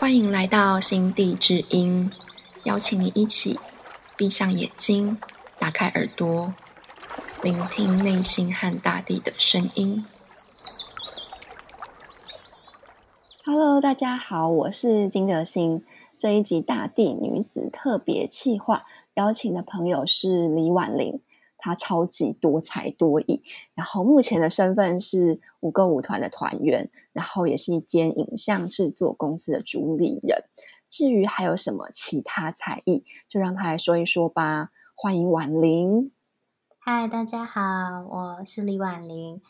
[0.00, 2.10] 欢迎来到心地之音，
[2.64, 3.58] 邀请你一起
[4.16, 5.18] 闭上眼睛，
[5.58, 6.54] 打开耳朵，
[7.42, 10.02] 聆听内心和大地的声音。
[13.44, 15.84] Hello，大家好，我是金德心。
[16.18, 21.20] 这一集大地女子特别企划，邀请的朋友是李婉玲，
[21.60, 23.42] 他超级多才多艺，
[23.74, 30.44] 然后目前的身份是五个舞团的团员，然后也是一间影像制作公司的主理人。
[30.88, 34.70] 至于还有什么其他才艺，就让他来说一说吧。
[34.94, 36.10] 欢迎婉玲。
[36.78, 37.60] 嗨，大家好，
[38.10, 39.40] 我是李婉玲。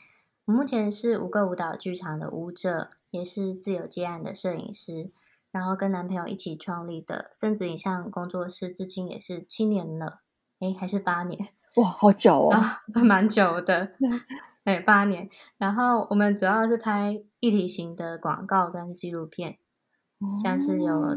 [0.44, 5.10] 我目前是五个舞蹈剧场的舞者，也是自由接案的摄影师。
[5.50, 10.20] 然后跟男朋友一起创立的森子影像工作室，至今也是七年了，
[10.60, 11.48] 诶，还是八年？
[11.76, 13.92] 哇，好久哦，啊，蛮久的，
[14.64, 15.28] 哎，八年。
[15.58, 19.58] 然后我们主要是拍一体型的广告跟纪录片，
[20.42, 21.16] 像是有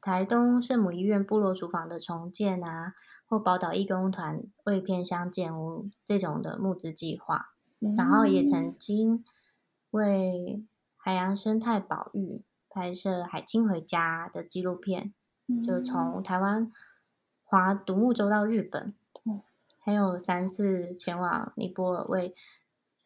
[0.00, 2.94] 台东圣母医院部落厨房的重建啊，
[3.26, 7.50] 或宝岛义工团为偏乡建屋这种的募资计划，
[7.96, 9.24] 然后也曾经
[9.90, 10.64] 为
[10.96, 12.44] 海洋生态保育。
[12.70, 15.12] 拍摄《海清回家》的纪录片，
[15.66, 16.70] 就从台湾
[17.42, 18.94] 划独木舟到日本，
[19.88, 22.34] 还有三次前往尼泊尔为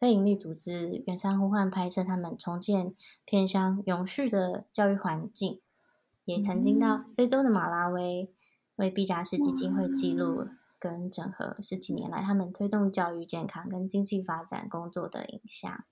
[0.01, 5.61] 非营利组织远山呼唤拍摄他们重建偏乡永续的教育环境，
[6.25, 8.33] 也曾经到非洲的马拉维
[8.75, 15.85] 为毕加士基金会记录跟整合十几年来他们推动教育健康跟经济发展工作的影像。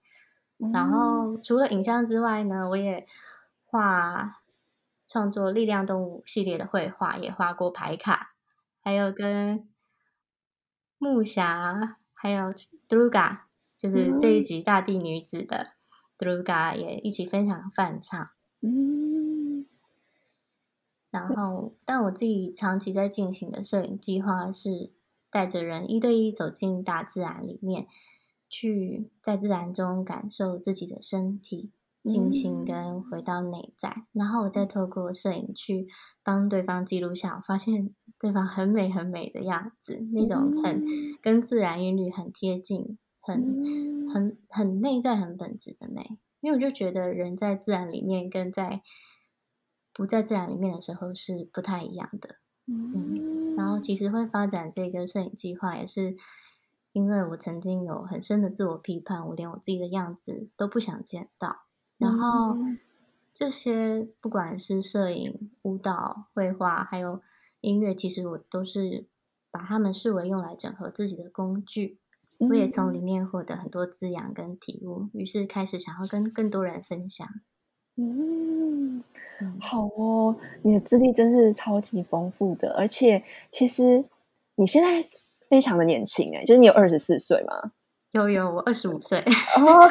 [0.73, 3.07] 然后除了影像之外呢，我也
[3.63, 4.41] 画
[5.07, 8.33] 创作力量动物系列的绘画，也画过牌卡，
[8.81, 9.70] 还有跟
[11.01, 12.53] 木霞，还有
[12.87, 13.39] Druga，
[13.75, 15.71] 就是这一集大地女子的
[16.15, 18.29] Druga 也一起分享翻唱。
[18.61, 19.65] 嗯，
[21.09, 24.91] 然后，但我自己长期在进行的摄影计划是
[25.31, 27.87] 带着人一对一走进大自然里面，
[28.47, 31.71] 去在自然中感受自己的身体。
[32.03, 35.87] 静心跟回到内在，嗯、然后我再透过摄影去
[36.23, 40.83] 帮对方记录下，我发现对方很美很美的样子，那种很
[41.21, 46.17] 跟自然韵律很贴近，很很很内在很本质的美。
[46.39, 48.81] 因为我就觉得人在自然里面跟在
[49.93, 52.37] 不在自然里面的时候是不太一样的。
[52.65, 56.15] 嗯，然后其实会发展这个摄影计划，也是
[56.93, 61.65] 因为我曾经有很深的自我批判，我连我自己的样子都不想见到。
[62.01, 62.57] 然后
[63.33, 67.21] 这些不管是摄影、舞蹈、绘画，还有
[67.61, 69.05] 音乐，其实我都是
[69.51, 71.99] 把它们视为用来整合自己的工具。
[72.39, 77.27] 我也从里面获得很多滋养跟体悟，于是开始想要跟更多人分享。
[77.97, 79.03] 嗯，
[79.59, 84.03] 好哦，你的资历真是超级丰富的，而且其实
[84.55, 85.07] 你现在
[85.49, 87.73] 非常的年轻哎，就是你有二十四岁吗？
[88.11, 89.19] 有有，我二十五岁
[89.57, 89.87] 哦，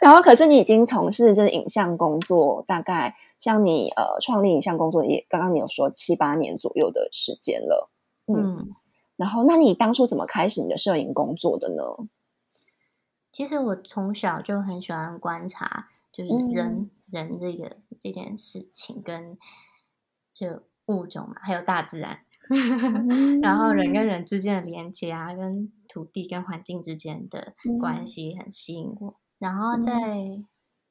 [0.00, 7.90] 然后可是你已经从事就是影像工作，大概像你呃创立影像工作也刚刚你有说七八年左右的时间了，
[8.26, 8.76] 嗯，嗯
[9.16, 11.82] 然后那你当初怎么开始你的摄影工作的呢？
[13.32, 19.36] 其实我从小就很喜欢观察，就是人、嗯、人这个这件事情跟
[20.32, 22.23] 就物种嘛，还有大自然。
[23.42, 29.16] 然后人跟人之间的连接啊，跟土地跟环境之间的关系很吸引我。
[29.38, 30.42] 然后在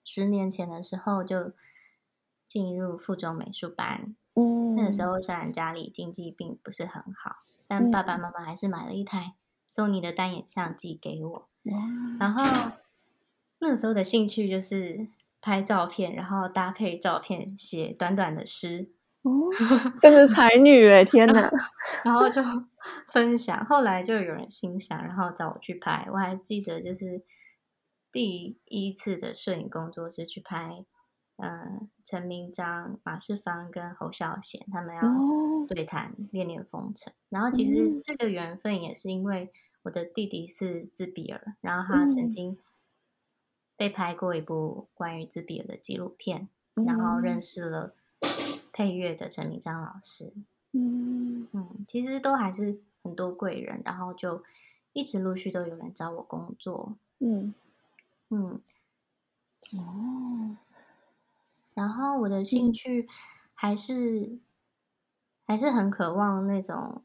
[0.03, 1.53] 十年前的时候就
[2.45, 4.15] 进入附中美术班。
[4.35, 7.37] 嗯，那个时候虽然家里经济并不是很好，
[7.67, 9.33] 但爸爸妈妈还是买了一台
[9.67, 11.47] 索尼的单眼相机给我。
[12.19, 12.43] 然后
[13.59, 15.07] 那个时候的兴趣就是
[15.39, 18.89] 拍照片，然后搭配照片写短短的诗。
[19.23, 19.49] 哦，
[20.01, 21.05] 真是才女哎！
[21.05, 21.49] 天哪，
[22.03, 22.41] 然后就
[23.11, 26.05] 分享，后来就有人欣赏，然后找我去拍。
[26.11, 27.23] 我还记得，就是
[28.11, 30.83] 第一次的摄影工作是去拍，
[31.37, 35.01] 呃，陈明章、马世芳跟侯孝贤他们要
[35.73, 37.13] 对谈《恋恋风尘》。
[37.29, 39.53] 然后其实这个缘分也是因为
[39.83, 42.57] 我的弟弟是自闭儿，然后他曾经
[43.77, 46.49] 被拍过一部关于自闭儿的纪录片，
[46.85, 47.95] 然后认识了。
[48.73, 50.33] 配乐的陈明章老师，
[50.73, 51.47] 嗯。
[51.53, 54.43] 嗯，其实都还是很多贵人，然后就
[54.91, 57.53] 一直陆续都有人找我工作，嗯。
[58.29, 58.59] 嗯，
[59.73, 60.57] 哦，
[61.75, 63.07] 然后我的兴趣
[63.53, 64.39] 还是、
[65.45, 67.03] 还是很渴望那种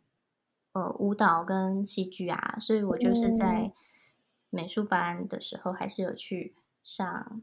[0.72, 3.72] 呃舞蹈跟戏剧啊，所以我就是在
[4.48, 7.42] 美术班的时候还是有去上。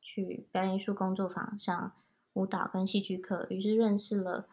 [0.00, 1.92] 去表演艺术工作坊上
[2.38, 4.46] 舞蹈跟戏剧课，于是认识了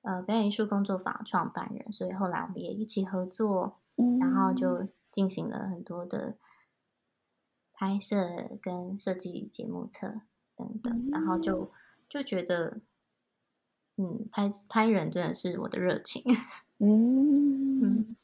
[0.00, 3.78] 呃表演艺术工作坊创办人，所以后来我们也一起合作，
[4.18, 6.36] 然后就进行了很多的
[7.74, 8.16] 拍摄
[8.62, 10.22] 跟设计节目册
[10.56, 11.70] 等等，然后就
[12.08, 12.80] 就觉得，
[13.98, 16.22] 嗯，拍拍人真的是我的热情，
[16.78, 17.80] 嗯。
[17.82, 18.16] 嗯。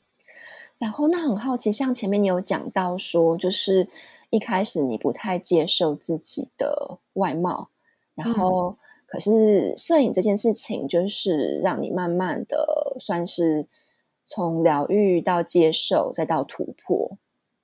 [0.78, 3.88] 然后那很好奇，像前面你有讲到说，就是
[4.30, 7.70] 一开始你不太接受自己的外貌，
[8.14, 8.76] 然后
[9.06, 13.66] 可是摄影这件事情，就是让你慢慢的算是
[14.24, 17.18] 从疗愈到接受，再到突破，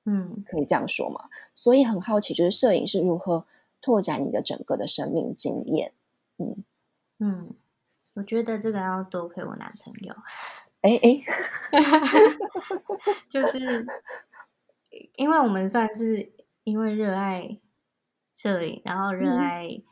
[0.05, 1.29] 嗯，可以这样说吗？
[1.55, 3.47] 所以很好奇，就是摄影是如何
[3.81, 5.93] 拓展你的整个的生命经验？
[6.39, 6.65] 嗯
[7.21, 7.55] 嗯，
[8.15, 10.15] 我觉得这个要多亏我男朋友。
[10.81, 11.21] 哎哎，
[13.29, 13.85] 就是
[15.17, 17.59] 因为我们算是因为热爱
[18.33, 19.83] 摄影，然后热爱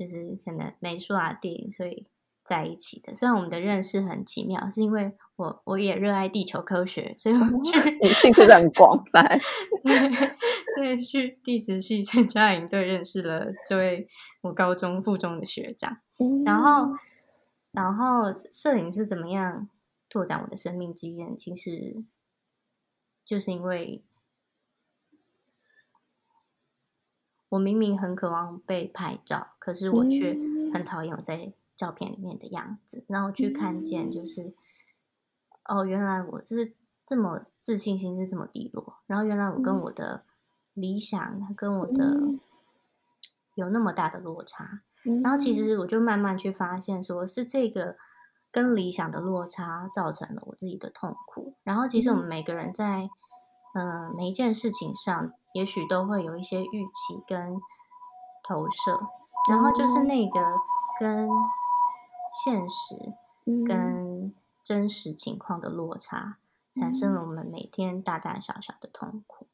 [0.00, 2.06] 就是可能美术啊、电影，所以
[2.42, 3.14] 在一起的。
[3.14, 9.38] 虽然我们的认识很奇妙，是因为我我也热爱地球科学，所以我去你兴趣很广泛，
[10.74, 14.08] 所以去地质系参加营队，认识了这位
[14.40, 15.98] 我高中附中的学长。
[16.46, 16.96] 然后，
[17.72, 19.68] 然后摄影是怎么样？
[20.08, 22.02] 拓展我的生命经验，其实
[23.22, 24.02] 就是因为
[27.50, 30.32] 我明明很渴望被拍照，可是我却
[30.72, 33.04] 很讨厌我在照片里面的样子。
[33.06, 34.54] 然后去看见，就是
[35.66, 36.72] 哦，原来我是
[37.04, 38.94] 这么自信心是这么低落。
[39.06, 40.24] 然后原来我跟我的
[40.72, 42.22] 理想跟我的
[43.54, 44.80] 有那么大的落差。
[45.22, 47.96] 然后其实我就慢慢去发现，说是这个。
[48.52, 51.54] 跟理想的落差造成了我自己的痛苦。
[51.62, 53.08] 然后，其实我们每个人在
[53.74, 57.60] 嗯每一件事情上，也许都会有一些预期跟
[58.42, 59.00] 投射，
[59.48, 60.40] 然后就是那个
[60.98, 61.28] 跟
[62.44, 63.14] 现实、
[63.66, 66.36] 跟真实情况的落差，
[66.72, 69.46] 产生了我们每天大大小小的痛苦。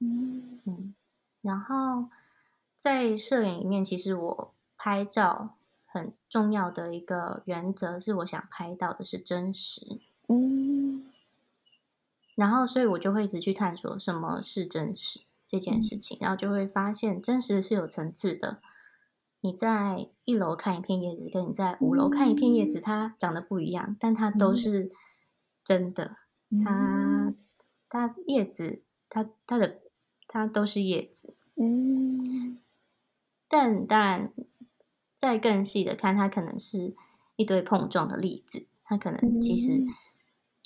[0.00, 0.94] 嗯嗯，
[1.42, 2.06] 然后
[2.76, 5.50] 在摄影里面，其实我拍照。
[5.88, 9.80] 很重要的一个原则是，我想拍到的是真实。
[10.28, 10.75] 嗯，
[12.36, 18.60] 然后所以我就会一直去探索什么是真实这件事情，然后就会发现真实是有层次的。
[19.40, 24.92] 你在一楼看一片叶子，跟你在五楼看一片叶子，它长得不一样，但它都是
[25.64, 26.16] 真的。
[26.64, 27.34] 它
[27.88, 29.80] 它叶子，它它的
[30.28, 31.34] 它都是叶子。
[31.56, 32.58] 嗯，
[33.48, 34.32] 但当然。
[35.18, 36.94] 再更细的看，它可能是
[37.36, 39.82] 一堆碰撞的例子，它可能其实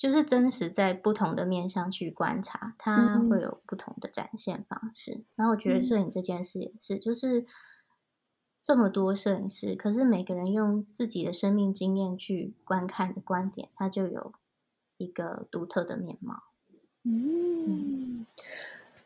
[0.01, 5.23] 就是真实在不同的面向去观察，它会有不同的展现方式。
[5.35, 7.45] 然后我觉得摄影这件事也是，就是
[8.63, 14.33] 这么多摄影师，可是每个人用自己的生命经验去观看的观点，它就有
[14.97, 16.45] 一个独特的面貌。
[17.03, 18.25] 嗯。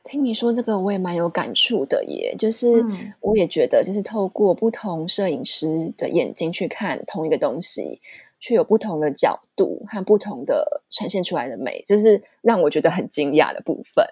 [0.08, 2.36] 听你说这个，我也蛮有感触的，耶。
[2.40, 2.86] 就是
[3.20, 8.00] 我也觉得，就是透过不同摄影师的眼睛去看同一个东西，
[8.46, 14.06] 却有不同的角度和不同的呈现出来的美，这是让我觉得很惊讶的部分。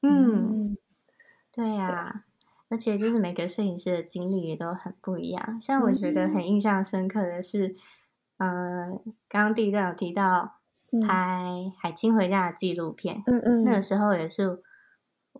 [0.00, 0.78] 嗯，
[1.52, 2.24] 对呀，
[2.70, 5.60] 而且就是每个摄影师的经历也都很不一样。
[5.60, 7.76] 像我觉得很印象深刻的是，
[8.38, 8.88] 呃，
[9.28, 10.54] 刚刚第一段有提到
[11.06, 14.62] 拍海清回家的纪录片，嗯嗯，那个时候也是。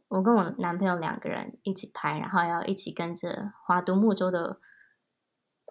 [0.09, 4.59] 我跟我男朋友两个人一起拍，然后要一起跟着华都木舟的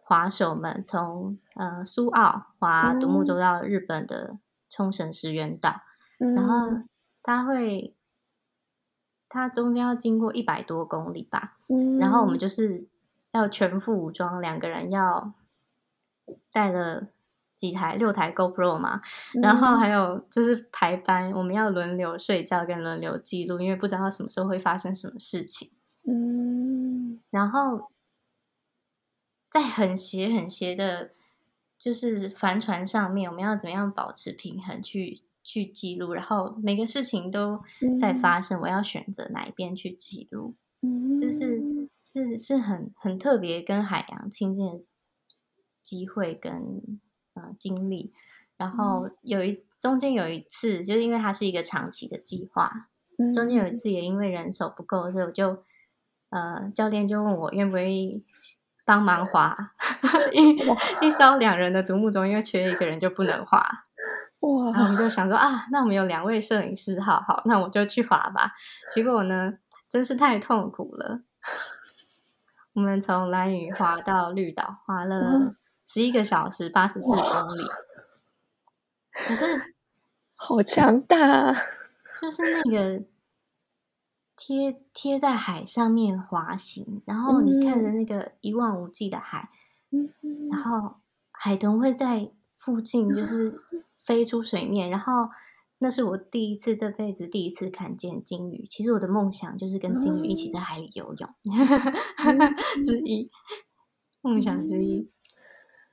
[0.03, 4.37] 划手们，从呃苏澳滑独木舟到日本的
[4.69, 5.81] 冲绳石原岛，
[6.17, 6.83] 然后
[7.21, 7.95] 他会，
[9.29, 11.57] 他中间要经过一百多公里吧，
[11.99, 12.87] 然后我们就是
[13.31, 15.33] 要全副武装，两个人要
[16.51, 17.07] 带了。
[17.55, 18.99] 几台六台 GoPro 嘛，
[19.41, 25.71] 然后还有就是排班，我们要轮流睡觉跟轮流记录，因为不知道什么时候会发生什么事情。
[26.05, 27.81] 嗯，然后
[29.53, 31.11] 在很斜很斜的，
[31.77, 36.13] 就是帆船上面，我们要怎么样保持平衡去去记录？
[36.13, 37.61] 然后每个事情都
[37.99, 40.55] 在发生，我要选择哪一边去记录？
[40.81, 41.61] 嗯，就是
[42.01, 44.83] 是是很很特别跟海洋亲近的
[45.83, 46.99] 机会跟。
[47.35, 48.13] 呃，经历，
[48.57, 52.91] 然后有一中间有一次，就是因为它是一个长期的计划，
[53.33, 55.63] 中间有一次也因为人手不够，所以我就
[56.29, 58.23] 呃，教练就问我愿不愿意
[58.85, 59.55] 帮忙划
[60.33, 60.57] 一
[61.05, 63.85] 一艘两人的独木舟，因为缺一个人就不能划。
[64.41, 64.65] 哇！
[64.65, 68.51] 然后我们就想说啊，那我们有两位摄影师，好好，那我就去划吧。
[68.93, 69.53] 结果呢，
[69.89, 71.21] 真是太痛苦了。
[72.73, 77.63] 我们从蓝屿划到绿岛，划了十一个小时，八十四公里。
[79.13, 79.75] 可是
[80.35, 81.53] 好强大，
[82.19, 83.01] 就是那个
[84.45, 89.49] 贴贴在海上面滑行，然后你看着那个一望无际的海，
[90.51, 90.95] 然后
[91.31, 93.61] 海豚会在附近就是
[94.03, 95.29] 飞出水面，然后。
[95.79, 98.65] 那是我第一次这辈子第一次看见鲸鱼。
[98.65, 101.29] 其实我的梦想就是跟鲸鱼一起在海里游泳
[102.81, 103.29] 之一，
[104.21, 105.09] 梦想之一。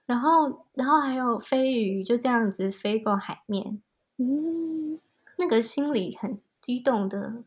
[0.07, 3.83] 然后，然后还有飞鱼就这样子飞过海面，
[4.19, 5.00] 嗯，
[5.38, 7.42] 那个心里很激动的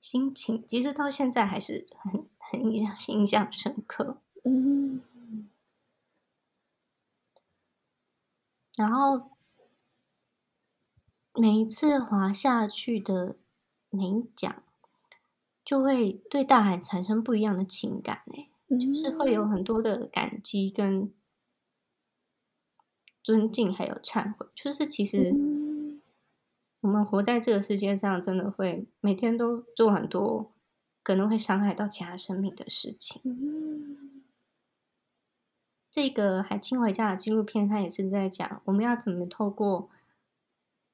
[0.00, 4.18] 心情，其实到现在还是很很印象印象深刻。
[4.44, 5.02] 嗯，
[8.76, 9.30] 然后。
[11.32, 13.36] 每一次滑下去的
[13.88, 14.64] 每一桨，
[15.64, 21.14] 就会对大海产生不一样的情感诶，就是会有很多的感激跟
[23.22, 24.48] 尊敬，还有忏悔。
[24.56, 25.32] 就是其实
[26.80, 30.52] 我们活在这个世界上，真的会每天都做很多
[31.02, 33.22] 可能会伤害到其他生命的事情。
[35.88, 39.88] 这个《海清回家》的纪录片，它也是在讲我们要怎么透过。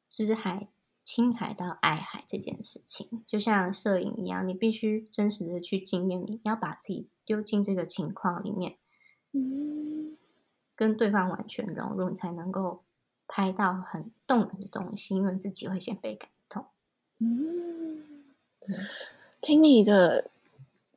[0.09, 0.69] 知海、
[1.03, 8.77] 亲海到爱海这件事情，就像摄影一样，你必须真实的去经验，你要把自己丢进这个情况里面，
[9.33, 10.17] 嗯，
[10.77, 12.85] 跟对方完全融入，你才能够
[13.29, 16.65] 拍到很动人的东西，因为自己会先被感动。
[17.21, 18.03] 嗯，
[19.41, 20.31] 听你的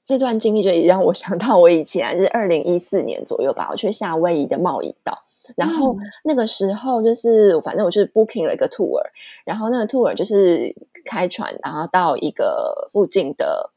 [0.04, 5.26] 这段经历，就也让我想到我以前就是二零一四年左右吧，我去夏威夷的贸易岛。
[5.56, 9.02] 然后那个时候就是，反正我就是 booking 了一个 tour，
[9.44, 13.72] 然后那个 tour 就是开船，然后到一个附近的，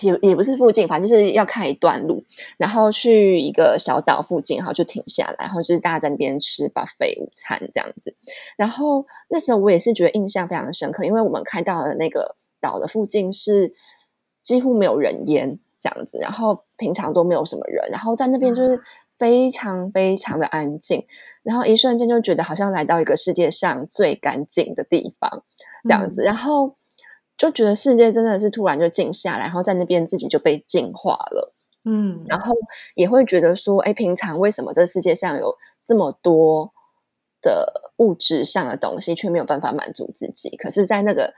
[0.00, 2.22] 也也不是附近，反正就是要看一段路，
[2.56, 8.14] 然后去一个小岛附近，然后就停下来，然后就是大家在那边吃 buffet 午餐这样子。
[8.56, 13.72] 然后那时候我也是觉得印象非常深刻，因为我们开到的那个岛的附近是
[14.42, 18.80] 几乎没有人烟这样子，然后平常都没有什么人，然后在那边就是。
[19.16, 21.06] 非常非常的安静，
[21.44, 25.44] 然后一瞬间就觉得好像来到一个世界上最干净的地方，
[25.84, 26.74] 这样子，然后
[27.36, 31.52] 就觉得世界真的是突然就静下来，然后在那边自己就被净化了，
[31.84, 32.54] 嗯，然后
[32.94, 36.72] 也会觉得说，哎，平常为什么这世界上有这么多
[37.42, 40.56] 的物质上的东西，却没有办法满足自己？
[40.56, 41.34] 可是，在那个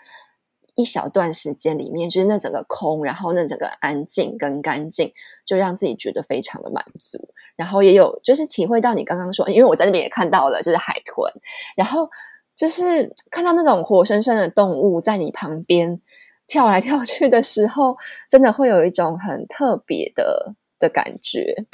[0.74, 5.12] 一小段时间里面，就是那整个空，然后那整个安静跟干净，
[5.46, 7.30] 就让自己觉得非常的满足。
[7.56, 11.32] 然后也有就是体会到你刚刚说，因为我在那边也看到了，就是海豚，
[11.74, 12.10] 然后
[12.56, 16.00] 就是看到那种活生生的动物在你旁边
[16.48, 17.96] 跳来跳去的时候，
[18.28, 21.66] 真的会有一种很特别的的感觉。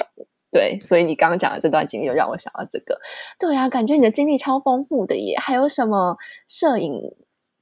[0.51, 2.99] 对，所以你刚刚讲的这段经历，又让我想到这个。
[3.39, 5.35] 对啊，感觉你的经历超丰富的耶！
[5.39, 7.15] 还有什么摄影？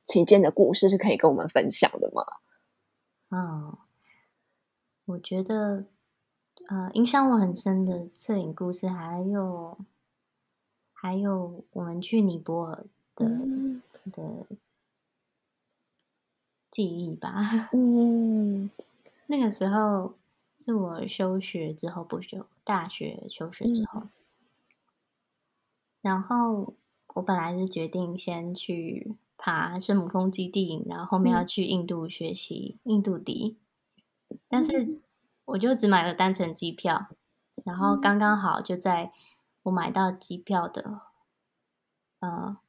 [0.07, 2.25] 期间的故事是可以跟我们分享的吗？
[3.29, 3.77] 嗯，
[5.05, 5.85] 我觉得，
[6.67, 9.77] 呃，影响我很深的摄影故事，还有，
[10.91, 12.85] 还有我们去尼泊尔
[13.21, 14.45] 的的
[16.69, 17.69] 记忆吧。
[17.73, 18.69] 嗯，
[19.27, 20.15] 那个时候
[20.59, 24.03] 是我休学之后不久，大学休学之后，
[26.01, 26.73] 然后
[27.15, 29.15] 我本来是决定先去。
[29.43, 33.57] 爬圣母峰基地，然后后面要去印度学习印度笛，
[34.47, 35.01] 但是
[35.45, 37.07] 我就只买了单程机票，
[37.65, 39.11] 然后刚刚好就在
[39.63, 41.01] 我买到机票的
[42.19, 42.59] 呃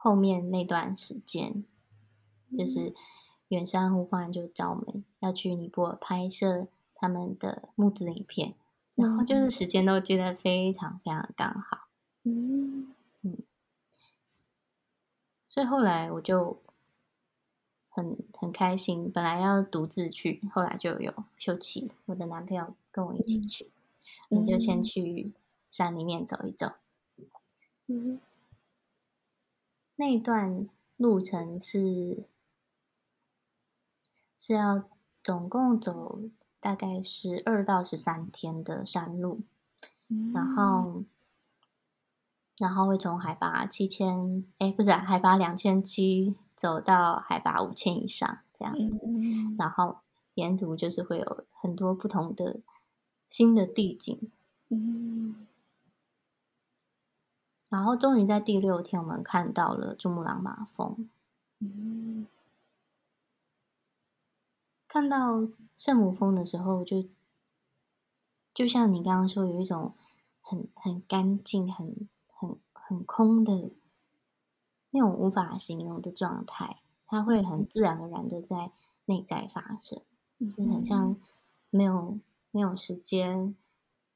[0.00, 1.64] 后面那段时间，
[2.56, 2.94] 就是
[3.48, 8.54] 远山呼唤就找我们要去尼泊尔拍摄他们的木子影片，
[8.94, 11.88] 然后就是时间都接得非常非常刚好，
[12.22, 12.94] 嗯。
[15.50, 16.62] 所以后来我就
[17.88, 23.68] 很很开心，本来要独自去，后来就有秀琪，我的男朋友跟我一起去，
[24.28, 25.32] 我们就先去
[25.68, 26.74] 山里面走一走。
[27.88, 28.20] 嗯，
[29.98, 32.24] 那段路程是
[34.36, 34.84] 是要
[35.22, 36.20] 总共走
[36.58, 39.42] 大概十二到十三天的山路，
[40.32, 41.04] 然后。
[42.60, 49.00] 然后会从海拔七千，哎，不是海拔两千七，走到海拔五千以上这样子。
[49.56, 49.98] 然后
[50.34, 52.58] 沿途就是会有很多不同的
[53.28, 54.32] 新的地景。
[54.70, 55.46] 嗯。
[57.68, 61.08] 然后终于在第六天，我们看到了珠穆朗玛峰。
[61.58, 62.26] 嗯。
[64.86, 65.46] 看到
[65.76, 67.04] 圣母峰的时候，就
[68.54, 69.92] 就像你刚刚说，有一种
[70.40, 73.70] 很很干净、很很很空的
[74.90, 78.72] 那种无法形容的状态，它会很自然而然的在
[79.04, 80.00] 内在发生，
[80.40, 81.14] 就是很像
[81.68, 82.18] 没有
[82.50, 83.54] 没有时间，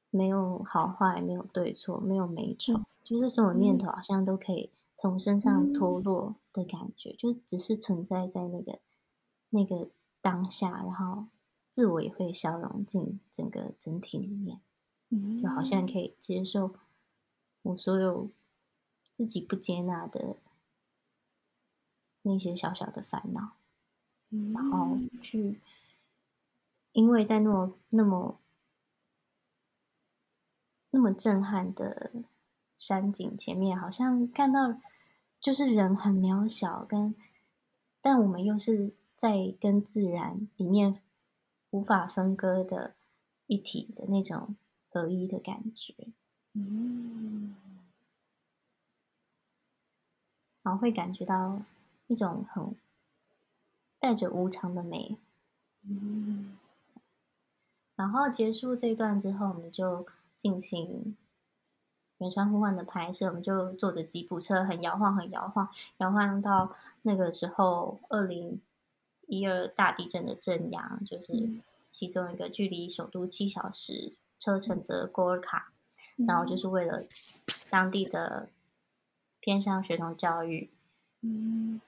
[0.09, 8.79] 没有好坏，没有对错，没有美丑，就是所有念头好像都可以从身上脱落的感觉，就只是存在在那个
[9.49, 9.89] 那个
[10.21, 11.25] 当下，然后。
[11.73, 14.61] 自我也会消融进整个整体里面，
[15.41, 15.63] 就好。
[15.63, 16.75] 像可以接受
[17.63, 18.29] 我所有
[19.11, 20.37] 自己不接纳的
[22.21, 23.53] 那些小小的烦恼，
[24.53, 25.59] 然后去，
[26.91, 28.39] 因为在那么那么
[30.91, 32.11] 那么震撼的
[32.85, 34.79] 山景前面，好像看到
[35.39, 37.15] 就是人很渺小，跟
[38.01, 40.99] 但我们又是在跟自然里面。
[41.73, 42.93] 无法分割的
[43.47, 44.55] 一体的那种
[44.91, 45.95] 合一的感觉，
[46.53, 47.55] 嗯，
[50.61, 51.63] 然后会感觉到
[52.05, 52.75] 一种很
[53.97, 55.17] 带着无常的美，
[55.81, 56.55] 嗯，
[57.95, 60.05] 然后结束这一段之后，我们就
[60.37, 61.17] 进行
[62.19, 68.61] 远山呼唤的拍摄，我们就坐着吉普车，很摇晃，很摇晃，摇晃到那个时候，二零。
[69.25, 71.49] 一二大地震的震央，就是
[71.89, 75.71] 其中一个距离首都七小时车程的戈尔卡，
[76.27, 77.05] 然后就是为了
[77.69, 78.49] 当地的
[79.39, 80.69] 偏向学童教育，
[81.21, 81.79] 嗯，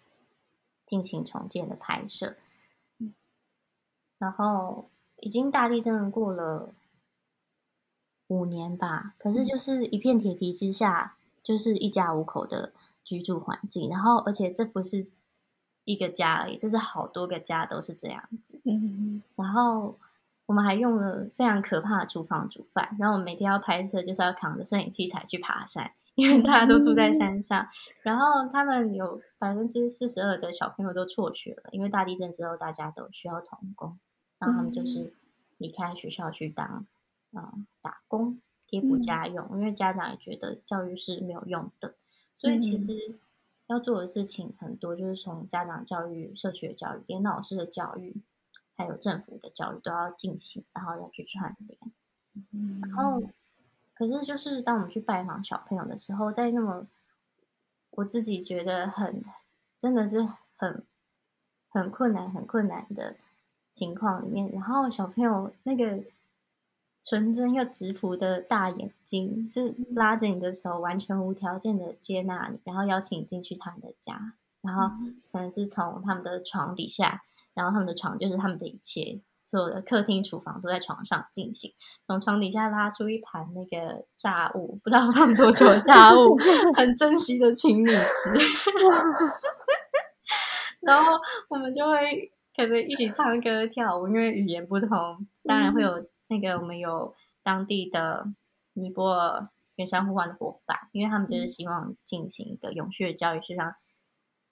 [0.86, 2.36] 进行重建的拍摄。
[4.17, 6.74] 然后已经大地震过了
[8.27, 13.89] 五年吧，可是就是一片铁皮之下，就是一家五口的居住环境。
[13.89, 15.08] 然后，而且这不是。
[15.88, 18.60] 一个家而已，这是好多个家都是这样子。
[18.63, 20.00] 嗯，然后
[20.48, 27.68] 我们还用了非常可怕的厨房煮饭，然后我们每天要拍摄，就是要扛着摄影器材去爬山，因为大家都住在山上。
[28.01, 34.00] 然后他们有百分之四十二的小朋友都辍学了，因为大地震之后大家都需要童工，
[34.40, 35.14] 然后他们就是
[35.59, 36.83] 离开学校去当
[37.35, 41.95] 嗯打工贴补家用，因为家长也觉得教育是没有用的，
[42.37, 43.19] 所以其实。
[43.67, 48.15] 要做的事情很多，就是从家长教育、社区的教育、连老师的教育，
[48.77, 51.79] 还有政府的教育都要进行，然后要去串联。
[52.79, 53.24] 然后，
[53.95, 56.85] 可是就是当我们去拜访小朋友的时候，在那么
[57.89, 59.19] 我自己觉得很
[59.79, 60.83] 真的是很
[61.69, 63.15] 很困难、很困难的
[63.71, 66.03] 情况里面，然后小朋友那个。
[67.07, 74.89] 纯真又直朴的大眼睛，是拉着你的手，完全无条件的接纳你，然后邀请你进去他们的家，然后
[75.31, 77.22] 可能是从他们的床底下，
[77.53, 81.72] 然后他们的床就是他们的一切，所有的客厅、厨房都在床上进行。
[82.07, 86.35] 从床底下拉出一盘那个炸物，不知道放多久的炸物，
[86.75, 88.33] 很珍惜的请你吃。
[90.81, 91.13] 然后
[91.50, 94.89] 我们就会可能一起唱歌跳舞，因为语言不通，
[95.44, 96.03] 当然会有。
[96.27, 98.33] 那个我们有当地的
[98.74, 103.75] 尼泊尔原山呼唤的伙伴，因为他们就是希望进行一个永续的教育，是让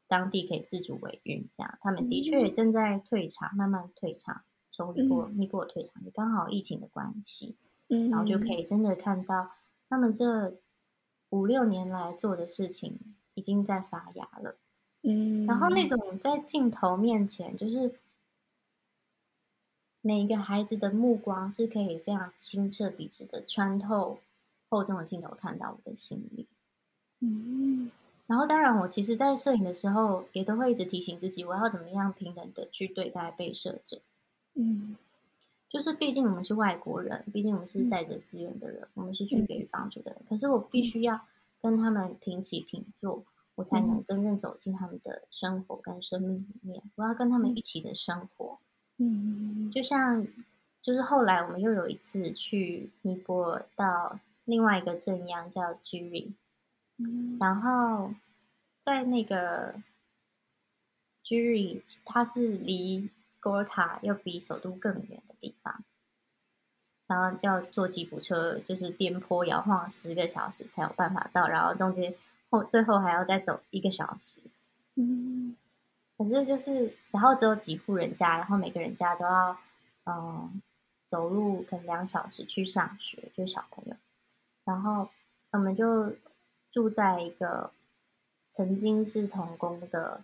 [0.08, 1.50] 当地可以自主维运。
[1.58, 7.58] 这样，他们的确也正在退场，慢慢退场，从尼泊尼泊尔退场，也刚好疫情的关系，
[7.90, 8.46] 嗯，然后就可。
[8.48, 9.50] 以真的看到
[9.90, 10.60] 他们这
[11.30, 14.58] 五六年来做的事情已经在发芽了，
[15.02, 18.00] 嗯，然后那种在镜头面前就是。
[20.06, 24.20] 每一个孩子的目光是可以非常清澈、笔直的穿透
[24.68, 26.46] 厚重的镜头，看到我的心里。
[27.22, 27.90] 嗯，
[28.28, 34.02] 然后当然，我其实，在摄影的时候，也都会一直提醒自己，我要怎么样平等的去对待被摄者。
[34.56, 34.98] 嗯，
[35.70, 40.22] 就是毕竟我们是外国人，毕竟我们是带着资源的人，我们是去给予帮助的人。
[40.28, 41.22] 可是我必须要
[41.62, 43.24] 跟他们平起平坐，
[43.56, 46.84] 我才能真正走进他们的生活跟生命里面。
[46.96, 48.60] 我要跟他们一起的生活。
[48.98, 50.26] 嗯，就像，
[50.82, 56.34] 就是后来我们又有一次去尼泊尔到另外一个镇央叫居里，
[57.40, 58.14] 然后
[58.82, 59.74] 在那个
[61.24, 65.84] 居里，它是离戈尔卡要比首都更远的地方，
[67.08, 72.14] 然后要坐吉普车，就是颠簸摇晃十个小时才有办法到，然后中间
[72.50, 74.40] 后最后还要再走一个小时，
[74.96, 75.58] 嗯。
[76.24, 79.58] 可是就是，然后只有几户人家，然后每个人家都要，
[80.06, 80.62] 嗯，
[81.08, 83.96] 走路可能两小时去上学，就是小朋友。
[84.64, 85.10] 然后
[85.52, 86.16] 我们就
[86.72, 87.72] 住在一个
[88.50, 90.22] 曾经是童工的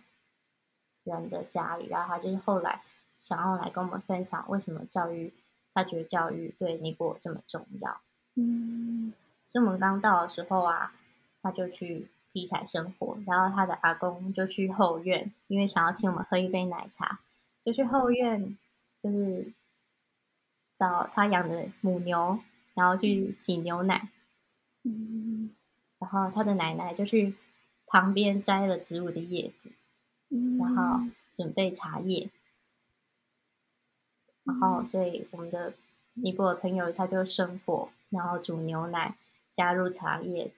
[1.04, 2.80] 人的家里，然后他就是后来
[3.22, 5.32] 想要来跟我们分享为什么教育
[5.74, 8.00] 他觉得教育对尼泊尔这么重要。
[8.36, 9.12] 嗯，
[9.52, 10.94] 所以我们刚到的时候啊，
[11.42, 17.20] 他就去劈柴生活，然后他的阿公就去后院，因为想要请我们喝一杯奶茶，
[17.64, 18.56] 就去后院，
[19.02, 19.52] 就是
[20.72, 22.38] 找他养的母牛，
[22.74, 24.08] 然后去挤牛奶。
[24.82, 25.54] 嗯，
[25.98, 27.34] 然后他的奶奶就去
[27.86, 29.70] 旁边摘了植物的叶子，
[30.58, 31.04] 然后
[31.36, 32.30] 准备茶叶。
[34.44, 35.74] 然后，所以我们的
[36.14, 39.14] 尼泊尔朋友他就生火，然后煮牛奶，
[39.52, 40.50] 加入茶叶，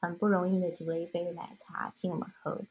[0.00, 2.62] 很不容易的煮了一杯奶茶请我们喝。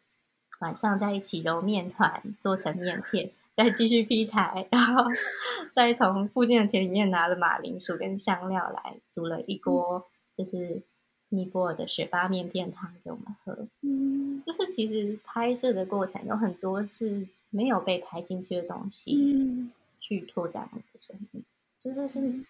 [0.60, 5.06] 晚上再一起揉面团，做成面片，再继续劈柴，然后
[5.72, 10.82] 再从附近的田里面拿了马铃薯跟香料来煮了一锅，就是
[11.30, 13.68] 尼泊尔的雪巴面片汤给我们喝。
[13.82, 19.13] 嗯就是其实拍摄的过程有很多是没有被拍进去的东西。
[19.16, 21.44] 嗯去拓展我的生命，
[21.82, 22.46] 就是是，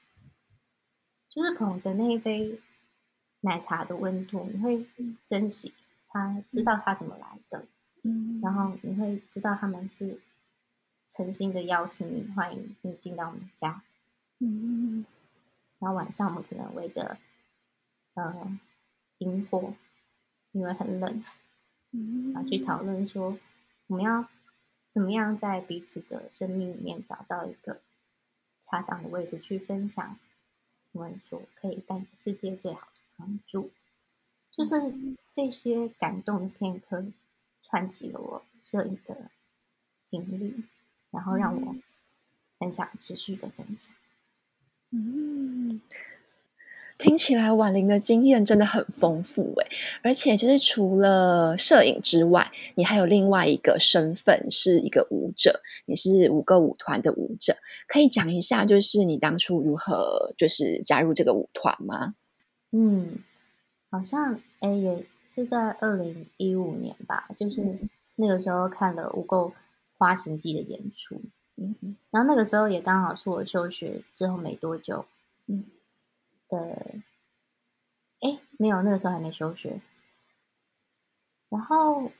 [1.27, 2.59] 就是捧着那一杯
[3.41, 4.85] 奶茶的温度，你会
[5.25, 5.73] 珍惜
[6.09, 7.65] 它，知道它怎么来的，
[8.03, 10.19] 嗯，然后你会知道他们是
[11.09, 13.81] 诚心的邀请你，欢迎你进到我们家。
[14.39, 15.05] 嗯
[15.79, 17.17] 然后晚上我们可能围着
[18.15, 18.57] 呃
[19.19, 19.73] 萤火，
[20.51, 21.23] 因为很冷，
[21.91, 22.49] 嗯，然后。
[22.49, 23.37] 去讨论说
[23.87, 24.27] 我们要
[24.91, 27.81] 怎么样在彼此的生命里面找到一个
[28.63, 30.17] 恰当的位置，去分享。
[30.93, 33.71] 我们所可以带给世界最好的帮助。
[34.51, 34.75] 就是
[35.31, 37.05] 这些感动的片刻，
[37.63, 39.29] 串起了我摄影的
[40.05, 40.63] 经历，
[41.11, 41.75] 然后让我
[42.59, 43.93] 很想持续的分享。
[44.91, 45.79] 嗯，
[46.97, 49.67] 听起来婉玲的经验真的很丰富诶，
[50.01, 57.55] 而且就是除了摄影之外，你还有另外一个身份是一个舞者，你是五个舞团的舞者，
[57.87, 62.15] 可以讲一下就是你当初如何就是加入这个舞团吗？
[62.71, 63.19] 嗯，
[63.89, 67.77] 好像诶也是在二零一五年吧，就是
[68.15, 69.51] 那个时候看了《无垢
[69.97, 71.21] 花行记》的演出，
[71.55, 75.05] 嗯嗯然后那个时候也刚好是我休学之后没多久
[75.47, 75.65] 嗯。
[76.49, 76.95] 的，
[78.21, 79.81] 哎，没有，那个时候还没休学。
[81.49, 82.11] 然后，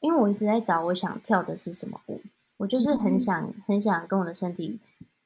[0.00, 2.20] 因为我一直在找我想跳的是什么舞，
[2.58, 4.78] 我就是很想很想跟我的身体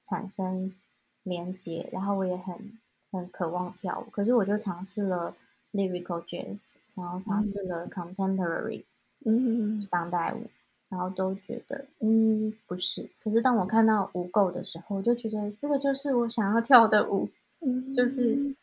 [0.05, 0.75] 产生
[1.23, 2.79] 连接，然后我也很
[3.17, 5.35] 很渴望跳舞，可是我就尝试了
[5.73, 8.85] lyrical jazz，然后尝试了 contemporary
[9.25, 9.87] 嗯。
[9.91, 10.43] 当代舞，
[10.89, 13.09] 然后都觉得嗯不是。
[13.23, 17.29] 可是当我看到无垢的时候，我就觉得这个就是我想要跳的舞，
[17.61, 18.55] 嗯，就是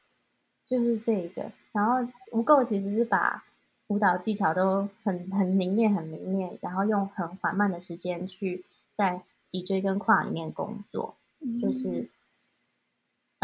[0.66, 1.52] 就是这一个。
[1.72, 3.44] 然后无垢其实是把
[3.88, 11.16] 舞蹈技巧都很很凝练、很凝练，然后用很缓慢的时间去在脊椎跟胯里面工作，
[11.62, 12.08] 就是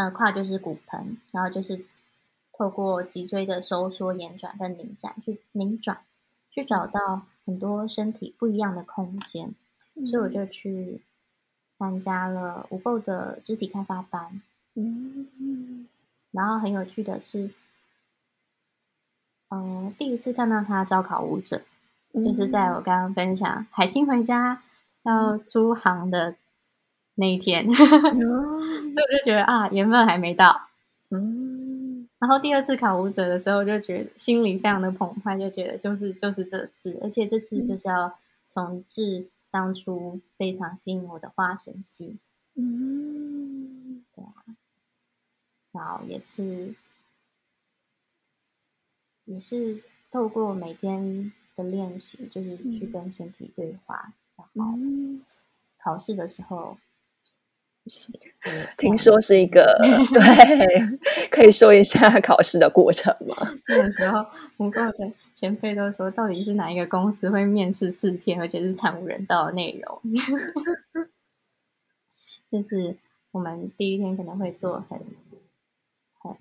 [0.00, 1.84] 呃胯就是骨盆，然后就是
[2.54, 5.98] 透过脊椎的收缩、延展跟拧展去拧转，
[6.50, 9.54] 去找到很多身体不一样的空间。
[10.10, 11.02] 所以我就去
[11.78, 14.40] 参加了无垢的肢体开发班。
[14.74, 15.86] 嗯。
[16.30, 17.50] 然后很有趣的是，
[19.50, 21.60] 嗯、第一次看到他招考舞者，
[22.14, 24.56] 就是在我刚刚分享《海清回家》
[25.02, 26.36] 要出航的
[27.20, 30.68] 那一天， 所以我就觉得啊，缘分还没到。
[31.10, 32.08] 嗯。
[32.18, 42.06] 然后第二次考舞者的时候，就觉得心里非常的澎湃，就觉得就是就是这次，而且这次就是要重置当初非常吸引我的《花神记》。
[42.56, 44.04] 嗯。
[44.14, 44.34] 对啊。
[45.72, 46.74] 然后也是
[49.24, 52.92] 也是透过每天的练习，就是去嗯。
[52.92, 54.12] 跟身体对话，
[54.52, 55.22] 然后嗯，
[55.78, 56.89] 考试的时候，也
[58.78, 59.78] 听说是一个
[60.12, 60.20] 对，
[61.30, 63.34] 可以说一下考试的过程吗？
[63.68, 64.24] 那个时候，
[64.56, 70.00] 不够的前辈都说，到底是哪一个公司会面试四天，而且是惨无人道的内容？
[72.50, 72.96] 就是
[73.30, 74.98] 我们第一天可能会做很
[76.18, 76.36] 很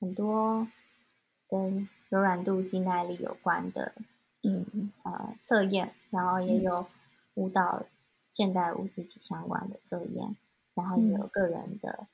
[0.00, 0.66] 很多
[1.48, 3.92] 跟柔软度、肌耐力有关的
[4.42, 6.86] 嗯呃测验，然后也有
[7.34, 7.84] 舞蹈、
[8.36, 10.36] 现代舞肢体相关的测验，
[10.74, 12.06] 然后也有个人的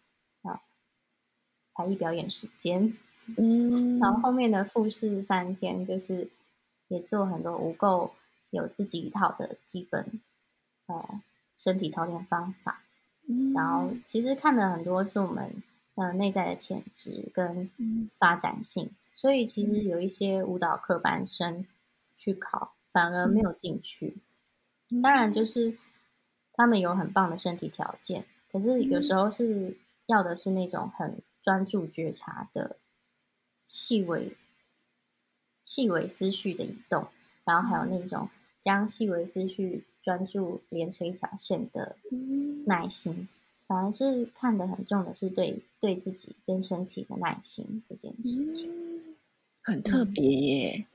[0.43, 0.61] 呃
[1.75, 2.97] 才艺表演时间。
[3.37, 6.31] 嗯，然后后面的复试三天，就是
[6.87, 8.13] 也做很多无垢
[8.51, 10.21] 有自己一套的基本
[10.87, 11.21] 呃
[11.57, 12.83] 身体操练方法。
[13.27, 15.51] 嗯然后其实看了很多是我们
[15.97, 18.09] 呃内在的潜质跟嗯。
[18.21, 21.67] 发展性，所以其实有一些舞蹈科班生
[22.17, 24.19] 去考，反而没有进去。
[25.03, 25.77] 当然就是
[26.55, 32.77] 他们有很棒的身体条件，可是有时候是要的是那种很专注觉察的
[33.67, 34.37] 细微、
[35.65, 37.07] 细微思绪的移动，
[37.45, 38.29] 然后还有那种
[38.61, 41.97] 将细微思绪专注连成一条线的
[42.67, 43.29] 耐心。
[43.65, 48.71] 反而是看得很重的是对对自己跟身体的耐心这件事情，
[49.63, 50.87] 很特别耶。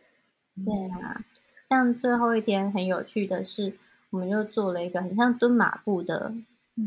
[0.64, 1.26] 对啊，
[1.70, 3.74] 像最后一天很有趣的是，
[4.10, 6.32] 我们就做了一个很像蹲马步的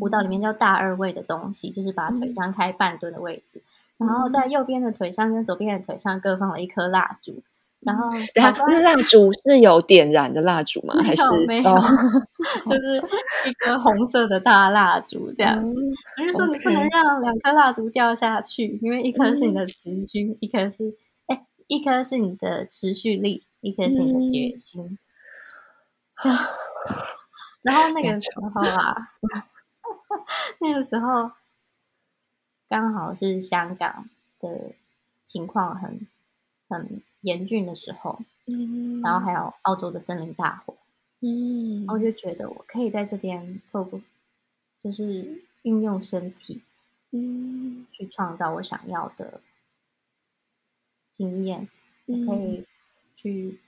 [0.00, 3.62] 舞蹈，里面叫大二位的东西，就是把腿张开半蹲的位置，
[3.98, 7.42] 然后在右边的腿上跟左边的腿上各放了一颗蜡烛。
[7.80, 10.94] 然后，那蜡烛是有点燃的蜡烛吗？
[11.02, 11.74] 还是没有？
[12.68, 13.02] 就是
[13.48, 15.80] 一颗红色的大蜡烛这样子。
[16.20, 20.94] 我就说你不能让两颗蜡烛掉下去，因为一颗是你的持续，一颗是
[21.28, 24.98] 哎，一颗是你的持续力，一颗是你的决心。
[27.62, 29.12] 然后那个时候啊，
[30.60, 31.30] 那个时候
[32.68, 34.08] 刚好是香港
[34.40, 34.72] 的
[35.24, 36.06] 情况很
[36.68, 37.02] 很。
[37.22, 40.74] 严峻的时候，嗯，然后还有澳洲的森林大火，
[41.20, 44.00] 嗯，我就觉得我可以在这边透过，
[44.82, 46.62] 就是运用身体，
[47.10, 49.42] 嗯，去创造我想要的
[51.12, 51.68] 经验，
[52.06, 52.66] 可以
[53.14, 53.60] 去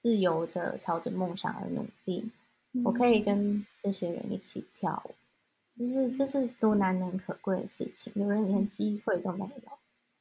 [0.00, 2.24] 自由的朝着梦想而努力，
[2.82, 5.14] 我可以跟这些人一起跳舞，
[5.78, 9.72] 就是这是多难能可贵的事情，有人连机会都没有，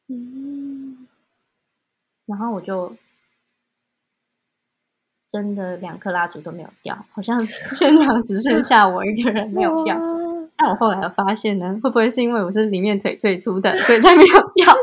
[0.10, 1.08] 嗯。
[2.26, 2.94] 然后我就
[5.30, 7.39] 真的两颗蜡烛都没有掉，好像
[7.78, 9.98] 现场只剩下我一个人没有掉。
[10.58, 14.65] 但我后来发现呢，会不会是因为我是里面腿最粗的，所以才没有掉？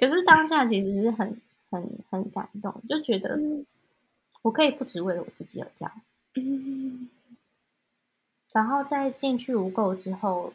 [0.00, 3.38] 可是当下其实是很很很感动，就觉得
[4.42, 5.90] 我可以不只为了我自己而掉。
[8.52, 10.52] 然后在进去无垢之后，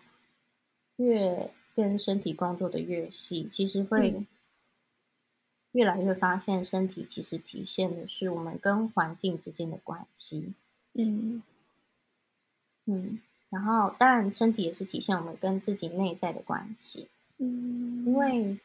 [0.98, 1.52] 越。
[1.74, 4.26] 跟身体工作的越细，其实会
[5.72, 10.52] 越来越发现，身体其实体现的是我们跟环境之间的关系。
[10.96, 11.42] 嗯
[12.86, 17.08] 嗯，然后当然，身体也是体现我们跟自己内在的关系。
[17.38, 18.60] 嗯，因为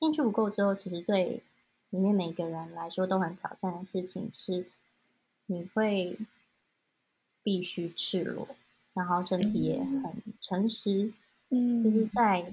[0.00, 1.42] 进去不够之后，其实对
[1.96, 4.66] 里面每个人来说都很挑战的事情是，
[5.46, 6.18] 你会
[7.42, 8.46] 必须赤裸，
[8.92, 11.14] 然后身体也很诚实。
[11.48, 12.52] 嗯，就是在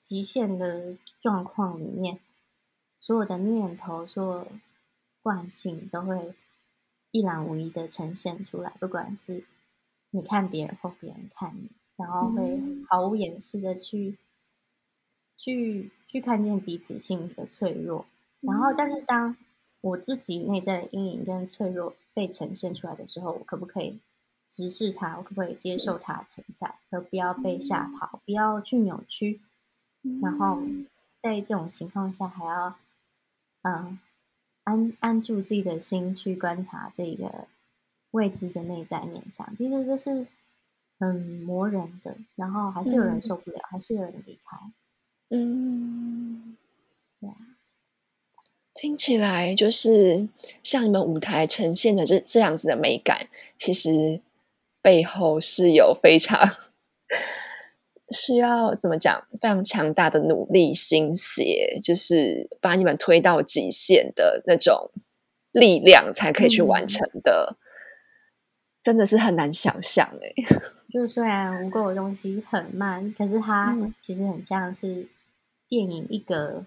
[0.00, 2.18] 极限的状况里面，
[2.98, 4.48] 所有的念头、所有
[5.22, 6.34] 惯性都会
[7.12, 8.72] 一览无遗的呈现出来。
[8.80, 9.44] 不管是
[10.10, 14.16] 你看别人或别人看你，然后会毫无掩饰的去
[15.38, 18.04] 去去看见彼此性的脆弱。
[18.40, 19.36] 然后，但是当
[19.80, 23.98] 我自己内在的阴影跟脆弱被呈现出来的时候，我可不可以？
[24.50, 29.40] 直视它，我可不可以接受它存在，而不要被吓跑，不要去扭曲。
[30.20, 30.60] 然后
[31.18, 32.74] 在这种情况下，还要
[33.62, 33.96] 嗯
[34.64, 37.46] 安安住自己的心，去观察这个
[38.10, 39.54] 未知的内在面相。
[39.54, 40.26] 其实这是
[40.98, 41.14] 很
[41.46, 44.58] 磨人的，然后还是有人受不了，还是有人离开。
[45.28, 46.56] 嗯，
[47.20, 47.36] 对啊，
[48.80, 50.26] 听起来就是
[50.62, 54.20] 像你们舞台呈现的这这样子的美感，其实。
[54.82, 56.56] 背后是有非常
[58.10, 64.90] 需要怎么讲，非常强大的努力心血，就是把你们推到极限的那种
[65.52, 67.58] 力量，才可以去完成的，
[68.82, 70.32] 真的是很难想象哎。
[70.90, 75.06] 就虽然无垢的东西很慢，可是它其实很像是
[75.68, 76.64] 电影一个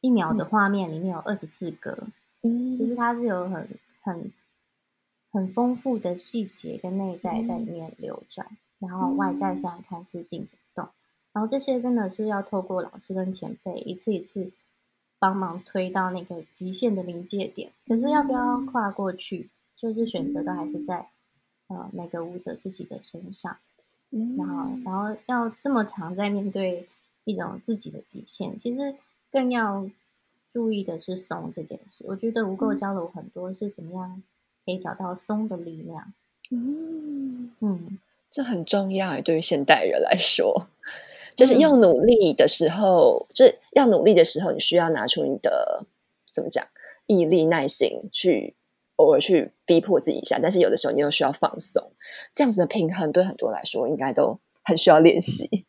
[0.00, 1.96] 一秒的画面里面有二十四格，
[2.42, 3.68] 嗯，就是它是有很
[4.02, 4.32] 很。
[5.32, 10.88] 很丰富的细节跟内在在里面流转，然后外在虽然看是静止动，
[11.34, 14.50] 然后这些真的是要透过老师跟前辈一次一次
[15.18, 17.70] 帮忙推到那个极限的临界点。
[17.86, 21.06] 可是要不要跨过去，就是选择都还是在
[21.66, 23.58] 呃每个舞者自己的身上。
[24.38, 26.88] 然后，然后要这么长在面对
[27.24, 28.94] 一种自己的极限，其实
[29.36, 29.90] 更要
[30.54, 32.06] 注意的是松这件事。
[32.08, 34.22] 我觉得无垢教了我很多是怎么样。
[34.64, 36.12] 可以找到松的力量，
[36.50, 38.00] 嗯嗯，
[38.32, 39.22] 这很重要诶。
[39.22, 40.66] 对于现代人来说，
[41.36, 45.86] 就是要努力的时候，就是要努力的时候，你需要拿出你的
[46.32, 46.66] 怎么讲
[47.06, 48.56] 毅力、耐心，去
[48.96, 50.40] 偶尔去逼迫自己一下。
[50.42, 51.92] 但是有的时候，你又需要放松，
[52.34, 55.64] 这样子的平衡，对很多来说，应该都很需要练习。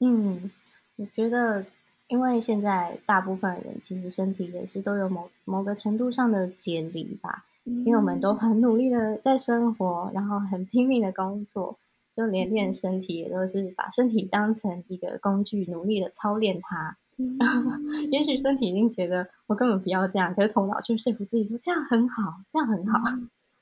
[0.00, 0.50] 嗯，
[0.96, 1.64] 我觉得，
[2.12, 7.46] 因为现在大部分人其实身体也是都有某某个程度上的解离吧。
[7.64, 11.78] 因为我们都很努力的在生活，然后很拼命的工作，
[12.16, 16.96] 就连练身体也都是把身体当成一个工具，努力的操练它。
[17.38, 17.70] 然后
[18.10, 22.98] 也许身体已经觉得我根本不要这样，可是头脑就说服自己说这样很好，这样很好。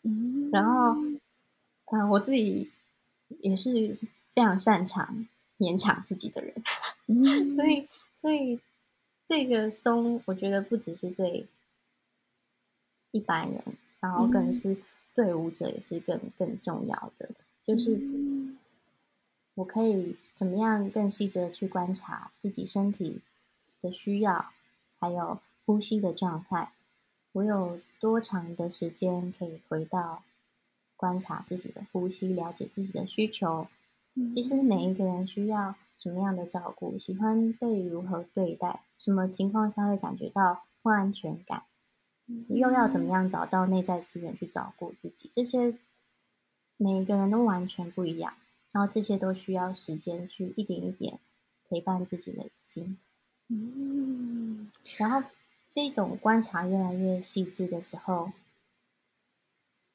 [0.02, 0.96] 嗯，然后，
[1.92, 2.70] 嗯，我自己
[3.40, 3.94] 也是
[4.32, 5.26] 非常擅长
[5.58, 6.54] 勉强自己的人，
[7.54, 7.86] 所以，
[8.20, 8.60] 所以
[9.26, 11.46] 这个松，我觉得不只是对
[13.12, 13.62] 一般人，
[14.00, 14.76] 然后更是
[15.14, 17.30] 对舞者也是更更重要的，
[17.64, 17.98] 就是
[19.54, 23.20] 我可以怎么样更细致的去观察自己身体。
[23.82, 24.52] 的需要，
[24.98, 26.70] 还有呼吸的状态，
[27.32, 30.22] 我有多长的时间可以回到
[30.96, 33.68] 观察自己的呼吸，了解自己的需求？
[34.34, 41.64] 其实每一个人需要什么样的照顾，喜欢被如何对待，什么情况下会感觉到不安全感，
[42.48, 45.30] 又要怎么样找到内在资源去照顾自己？
[45.32, 45.76] 这些
[46.78, 48.32] 每一个人都完全不一样，
[48.72, 51.18] 然后这些都需要时间去一点一点
[51.68, 52.96] 陪伴自己累积。
[53.48, 55.28] 嗯，然后
[55.68, 58.32] 这种观察越来越细致的时候，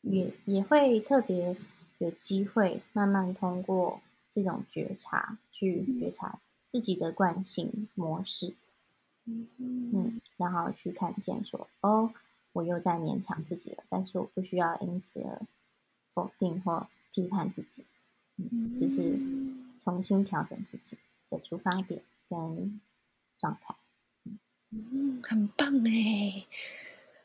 [0.01, 1.57] 也也会特别
[1.97, 8.53] 有机会慢慢通过这种觉察去觉察自己的惯性模式，
[9.25, 12.11] 嗯，然后去看见说，哦，
[12.53, 15.41] 我又在勉强自己了，但是我不需要因此而
[16.13, 17.85] 否定或批判自己，
[18.37, 19.17] 嗯，只是
[19.79, 20.97] 重新调整自己
[21.29, 22.79] 的出发点跟。
[23.37, 23.75] 状态，
[24.71, 26.45] 嗯，很棒哎，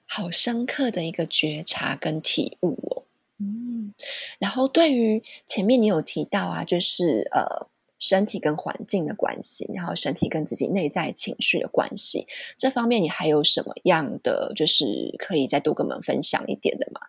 [0.07, 3.07] 好深刻的一个觉察跟体悟哦，
[3.39, 3.95] 嗯，
[4.41, 7.69] 然后对于前面你有提到啊，就是呃，
[8.01, 12.27] 身体跟环境的关系，然后身体跟自己内在情绪的关系，
[12.59, 17.03] 这方面你还有什么样的就是可以再多跟我们分享一点的吗？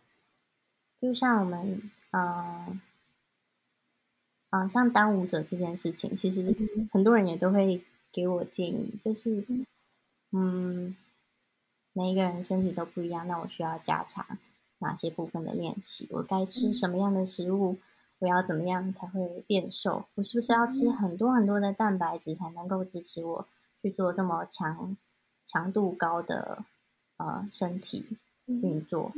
[1.01, 2.79] 就像我们，呃，
[4.51, 6.55] 啊，像当舞者这件事情，其实
[6.91, 7.81] 很多人也都会。
[8.13, 9.41] 给我建议，就是，
[10.33, 10.93] 嗯，
[11.93, 14.37] 每一个人身体都不一样，那我需要加强
[14.79, 16.09] 哪些部分的练习？
[16.11, 17.77] 我该吃什么样的食物？
[18.21, 20.05] 我要怎么样才会变瘦？
[20.15, 23.45] 我是不是要吃很多很多的蛋白质才能够支持我
[23.81, 24.95] 去做这么强
[25.45, 26.63] 强度高的
[27.17, 28.05] 呃身体
[28.45, 29.11] 运作？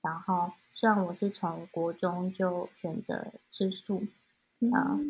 [0.00, 4.04] 然后，虽然我是从国中就选择吃素，
[4.72, 5.00] 啊。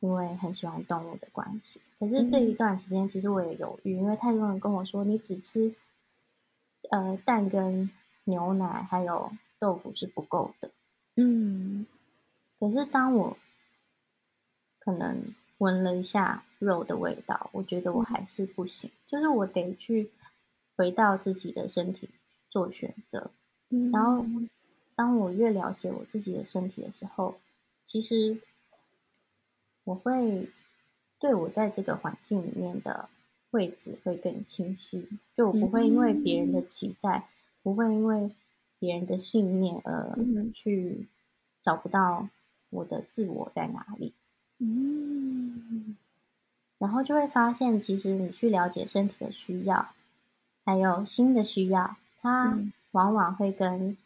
[0.00, 5.74] 因为很喜欢动物的关系，可是这一段时间其实我也犹豫，因为太多人跟我说你只吃
[6.90, 7.90] 呃蛋跟
[8.22, 10.70] 牛奶还有豆腐是不够的，
[11.16, 11.84] 嗯，
[12.58, 13.36] 可是当我
[14.78, 20.10] 可能闻了一下肉的味道，我觉得我还是不行，就是我得去
[20.76, 22.08] 回到自己的身体
[22.50, 23.30] 做选择，
[23.92, 24.24] 然后
[24.94, 27.38] 当我越了解我自己的身体的时候，
[27.84, 28.40] 其实。
[29.84, 30.46] 我会
[31.18, 33.08] 对我在这个环境里面的
[33.52, 37.30] 位置会更清晰，就我不会因为别人的期待，
[37.62, 38.30] 不会因为
[38.78, 40.14] 别人的信念而
[40.52, 41.08] 去
[41.62, 42.28] 找不到
[42.70, 44.12] 我的自我在哪里。
[44.58, 45.96] 嗯，
[46.78, 49.88] 然后就会发现，其实你去了解身体的需要，
[50.64, 52.58] 还有心的需要，它
[52.92, 53.96] 往往会跟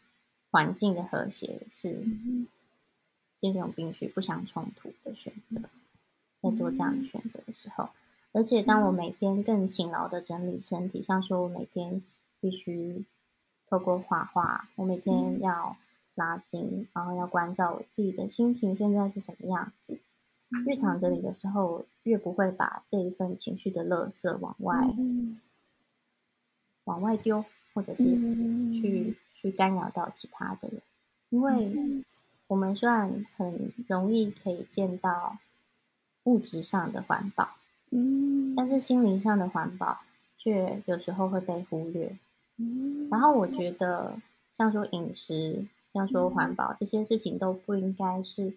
[0.51, 2.03] 环境的和谐是。
[3.35, 5.59] 兼容并蓄不相冲突的选择，
[6.41, 7.89] 在做这样的选择的时候，
[8.31, 12.01] 而且当我每天更勤劳的整理身体，像说我每天
[12.39, 13.03] 必须
[13.67, 15.75] 透过画画，我每天要
[16.15, 19.99] 拉筋，然后要关照我自己的心情现在是什么样子。
[20.65, 24.87] 越常整理的时候，越不会把这一份情绪的垃圾往外
[26.85, 28.03] 往外丢，或者是
[28.71, 30.81] 去去干扰到其他的人，
[31.29, 32.03] 因为。
[32.47, 35.37] 我们虽然很容易可以见到
[36.25, 37.55] 物质上的环保，
[37.89, 40.01] 嗯，但是心灵上的环保
[40.37, 42.15] 却有时候会被忽略。
[42.57, 44.19] 嗯，然后我觉得，
[44.53, 48.53] 像说饮食，像说环保这些事情，都不应该是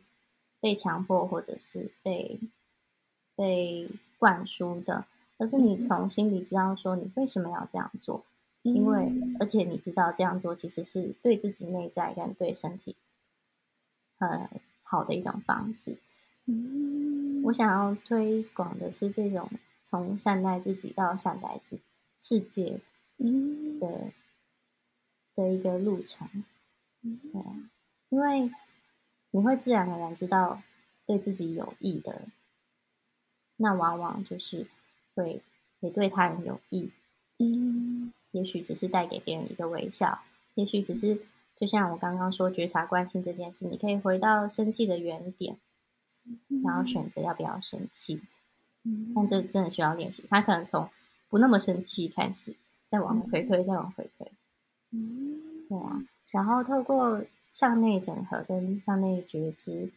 [0.60, 2.40] 被强迫或者是被
[3.34, 5.04] 被灌输的，
[5.38, 8.24] 而是你从心里知道说你为什么要这样做，
[8.62, 12.96] 因为而且你知道这样做其实是对自己内在跟对身体。
[14.18, 14.48] 很
[14.82, 15.98] 好的一种方式。
[16.46, 19.46] 嗯，我想要推广的是这种
[19.90, 21.78] 从善待自己到善待自
[22.18, 22.80] 世界，
[23.18, 24.10] 嗯的
[25.34, 26.26] 的一个路程。
[27.32, 27.70] 对啊，
[28.08, 28.50] 因为
[29.30, 30.62] 你会自然而然知道
[31.06, 32.22] 对自己有益的，
[33.56, 34.66] 那往往就是
[35.14, 35.40] 会
[35.80, 36.90] 也对他人有益。
[37.38, 40.22] 嗯，也许只是带给别人一个微笑，
[40.54, 41.20] 也许只是
[41.56, 45.56] 就像我刚刚说觉察关心这件事，你可以回到生气的原点，
[46.64, 48.20] 然后选择要不要生气。
[49.14, 50.88] 但这真的需要练习，他可能从
[51.28, 52.54] 不那么生气开始，
[52.86, 54.30] 再往回推，再往回推。
[55.68, 56.00] 对啊，
[56.36, 59.88] 然后透过向内整合跟向内觉知，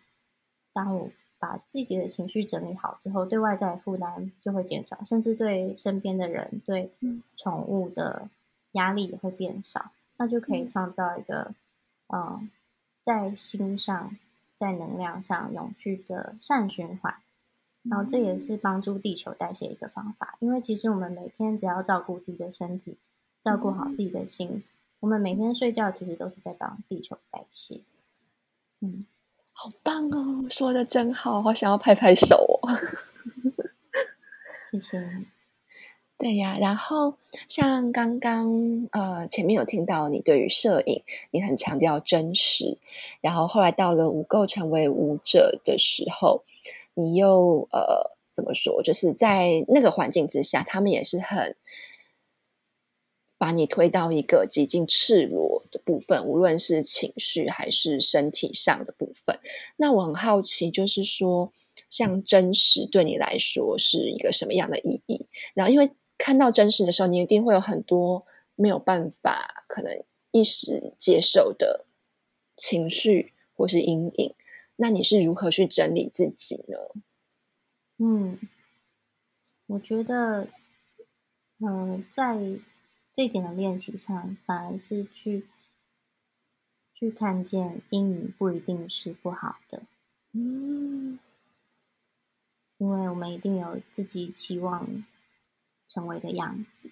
[0.72, 6.90] 当我把自己的情绪整理好之后，对外在负担就会减少，甚至对身边的人、对
[7.36, 8.30] 宠物的
[8.72, 11.54] 压力也会变少，那就可以创造一个
[12.08, 12.50] 嗯，
[13.04, 14.16] 在心上、
[14.56, 17.16] 在能量上永续的善循环。
[17.84, 22.96] 然后这也是帮助地球代谢一个方法，因为其实我们每天只要照顾自己的身体，
[23.42, 24.64] 照顾好自己的心，
[25.00, 27.82] 我们每天睡觉其实都是在帮地球代谢。
[28.82, 29.06] 嗯，
[29.54, 32.70] 好棒哦，说的真好，好想要拍拍手哦。
[34.72, 35.26] 谢谢你。
[36.18, 37.16] 对呀，然后
[37.48, 42.78] 像刚刚呃前面有听到你对于摄影，你很强调真实，
[43.22, 46.44] 然后后来到了无垢成为舞者的时候。
[46.96, 48.84] 你又呃怎么说？
[48.84, 51.56] 就是在那个环境之下，他们也是很
[53.40, 59.40] 把你推到一个极尽赤裸的部分，无论是情绪还是身体上的部分。
[59.78, 61.52] 那我很好奇，就是说，
[61.90, 65.28] 像真实对你来说是一个什么样的意义？
[65.54, 68.26] 然后，因为看到真实的时候，你一定会有很多
[68.56, 71.86] 没有办法可能一时接受的
[72.58, 74.36] 情绪或是阴影。
[74.76, 76.78] 那你是如何去整理自己呢？
[78.00, 78.38] 嗯，
[79.68, 80.48] 我觉得，
[81.60, 82.38] 嗯，在
[83.20, 85.44] 这一点的练习上，反而是去
[86.94, 89.82] 去看见阴影不一定是不好的。
[90.32, 91.20] 嗯，
[92.78, 95.04] 因为我们一定有自己期望
[95.90, 96.90] 成为的样子。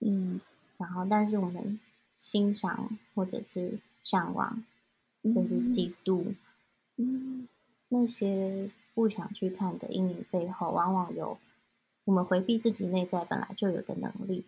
[0.00, 0.40] 嗯，
[0.76, 1.78] 然后，但是我们
[2.18, 4.64] 欣赏或者是向往，
[5.22, 6.34] 甚至嫉妒。
[6.96, 7.46] 嗯，
[7.90, 11.38] 那些不想去看的阴影背后，往往有
[12.06, 14.44] 我们回避自己内在本来就有的能力，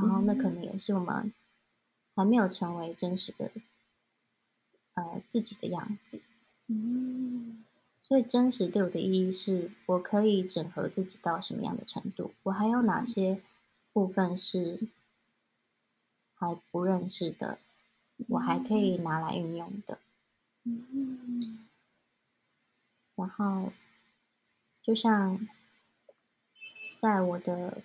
[0.00, 1.32] 然后那可能也是我们
[2.14, 3.50] 还没有成为真实的
[4.94, 6.20] 呃自己的样子。
[6.68, 7.64] 嗯，
[8.02, 12.32] 所以真实对我的意义是我可以整合自己到什么样的程度？
[12.44, 13.40] 我还有哪些
[13.92, 14.88] 部分是
[16.34, 17.58] 还不认识的？
[18.28, 19.98] 我还可以拿来运用的。
[20.64, 21.66] 嗯。
[23.14, 23.72] 然后，
[24.82, 25.48] 就像
[26.96, 27.82] 在我的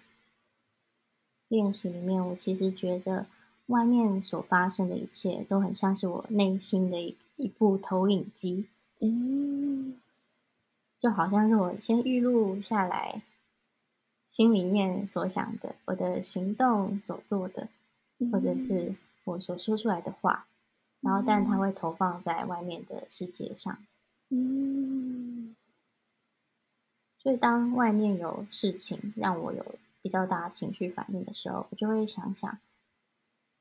[1.51, 3.25] 练习里面，我其实觉得
[3.65, 8.67] 外面所发生的一切都很像是我内心的一一部投影机，
[8.99, 9.99] 嗯，
[10.97, 13.21] 就好像是我先预录下来
[14.29, 17.67] 心里面所想的，我的行动所做的，
[18.31, 18.95] 或者是
[19.25, 20.47] 我所说出来的话，
[21.01, 23.77] 然后但它会投放在外面的世界上。
[24.29, 25.53] 嗯，
[27.21, 32.59] 所以当外面有事情让我有比较大情绪反应的时候，我就会想想，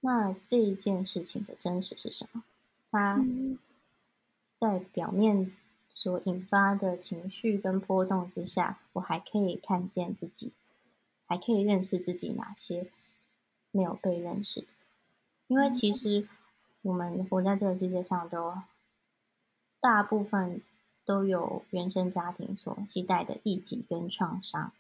[0.00, 2.42] 那这一件事情的真实是什么？
[2.90, 3.24] 它
[4.54, 5.52] 在表面
[5.90, 10.52] 所引发的情绪跟波动之下，我还可以看见自己，
[11.26, 12.88] 还可以认识自己哪些
[13.70, 14.66] 没有被认识的？
[15.48, 16.28] 因为其实
[16.82, 18.54] 我们活在这个世界上都。
[19.82, 20.60] 大部分
[21.06, 24.74] 都有原生家庭所期待的议题跟创伤，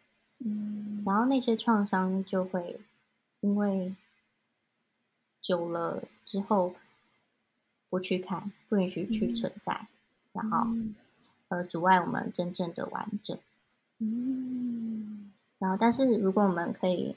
[0.44, 2.80] 嗯，然后那些创伤就会
[3.40, 3.94] 因为
[5.40, 6.74] 久了之后
[7.88, 9.88] 不去看，不允许去存在，
[10.32, 10.66] 然后
[11.48, 13.38] 呃阻碍我们真正的完整，
[13.98, 17.14] 嗯，然后但是如果我们可以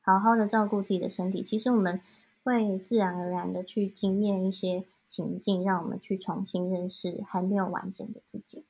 [0.00, 2.00] 好好的照顾自己的身体，其实我们
[2.42, 4.84] 会自然而然的去经验一些。
[5.08, 8.66] 情境让我们去重新认识还没有完整的自己。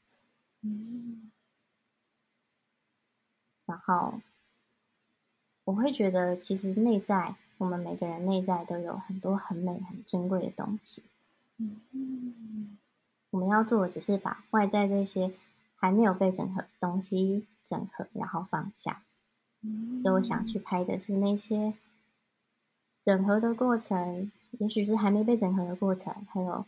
[0.62, 1.32] 嗯，
[3.68, 4.14] 然后
[5.64, 11.02] 我会觉得，其实内在我们每个人内在都有很多很美、很珍贵的东西。
[11.58, 12.78] 嗯，
[13.30, 15.32] 我们要做的只是把外在这些
[15.76, 19.02] 还没有被整合东西整合，然后放下。
[20.02, 21.74] 所以我想去拍的是那些
[23.02, 24.32] 整合的过程。
[24.52, 26.64] 也许是还没被整合的过程，还有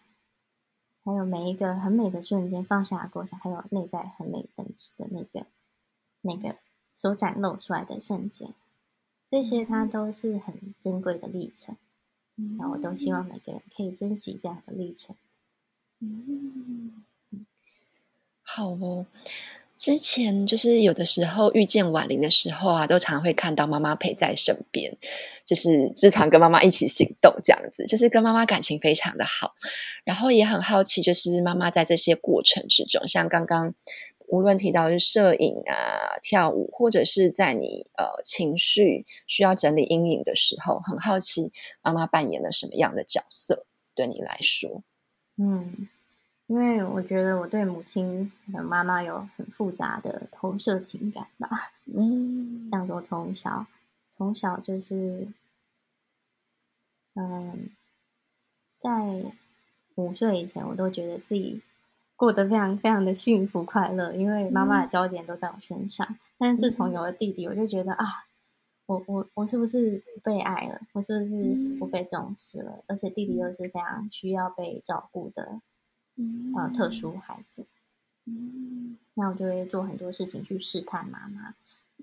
[1.02, 5.46] 还有每一个很美的瞬间放下的过程，还有内在很美本质的那个
[6.20, 6.56] 那个
[7.00, 8.52] 所展露出来的瞬间，
[9.26, 11.74] 这些它都是很珍贵的历程。
[12.58, 15.16] 那我都希望每个人可以珍惜这样的历程。
[16.00, 17.02] 嗯，
[18.42, 19.06] 好哦。
[19.78, 24.98] 之前就是有的时候遇见婉玲的时候啊，都常会看到妈妈陪在身边。
[25.46, 29.54] 就是日常跟妈妈一起行动这样子，就是跟妈妈感情非常的好。
[30.04, 33.74] 然后也很好奇，就是妈妈在这些过程之中，像刚刚
[34.30, 41.52] 无论提到是摄影啊、跳舞，或者是在你呃情绪需要整理阴影的时候，很好奇
[41.82, 44.82] 妈妈扮演了什么样的角色对你来说？
[45.36, 45.88] 嗯。
[46.46, 51.70] 因为我觉得我对母亲和妈妈有很复杂的投射情感吧。
[51.96, 53.68] 嗯， 像我从小
[54.16, 55.28] 从小就是，
[57.14, 57.70] 嗯，
[58.80, 58.90] 在
[59.94, 61.62] 五岁以前，我都觉得自己
[62.20, 66.06] 过得非常非常的幸福快乐，因为妈妈的焦点都在我身上。
[66.36, 68.04] 但是自从有了弟弟，我就觉得啊，
[68.84, 70.78] 我我我是不是不被爱了？
[70.92, 72.84] 我是不是不被重视了？
[72.86, 75.62] 而且弟弟又是非常需要被照顾的。
[76.54, 77.64] 呃，特殊孩子，
[78.26, 81.54] 嗯，那我就会做很多事情去试探妈妈，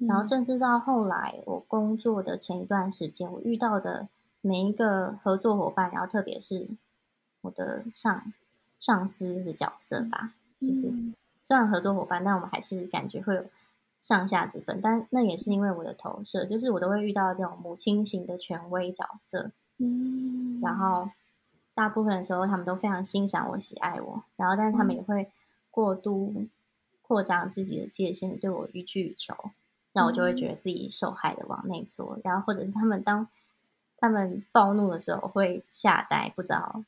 [0.08, 4.08] 然后甚至到后来，我工作的前一段时间，我遇到的
[4.42, 6.68] 每一个合作伙伴，然后特别是
[7.42, 8.24] 我的上
[8.80, 10.92] 上司的角色吧，就是
[11.44, 13.46] 虽然合作伙伴，但我们还是感觉会有
[14.02, 21.10] 上下之分，但那也是因为我的投射，就是我都会遇到这种母亲型的权威角色，嗯，然后。
[21.78, 25.30] 大部分的时候，他们都非常欣赏我、喜爱我，然后，但是他们也会
[25.70, 26.48] 过度
[27.04, 29.36] 扩张自己的界限，对我予取予求，
[29.94, 33.28] 那我就会觉得自己受害的往内缩，然后，或者是他们当
[34.00, 36.84] 他们暴怒的时候会吓呆，不知道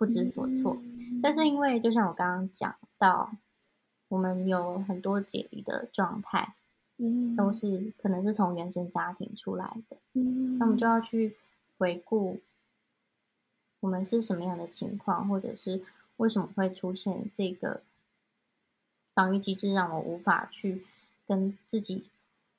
[0.00, 0.78] 不知所措。
[1.22, 3.30] 但是因为就像我刚刚讲到，
[4.08, 6.54] 我们有很多解离的状态，
[6.96, 11.36] 嗯，都是可能是从原生家庭出来的，嗯，那我们就要去
[11.76, 12.40] 回顾。
[13.80, 15.82] 我们是什么样的情况，或者是
[16.16, 17.82] 为什么会出现这个
[19.14, 20.84] 防御机制，让我无法去
[21.26, 22.04] 跟自己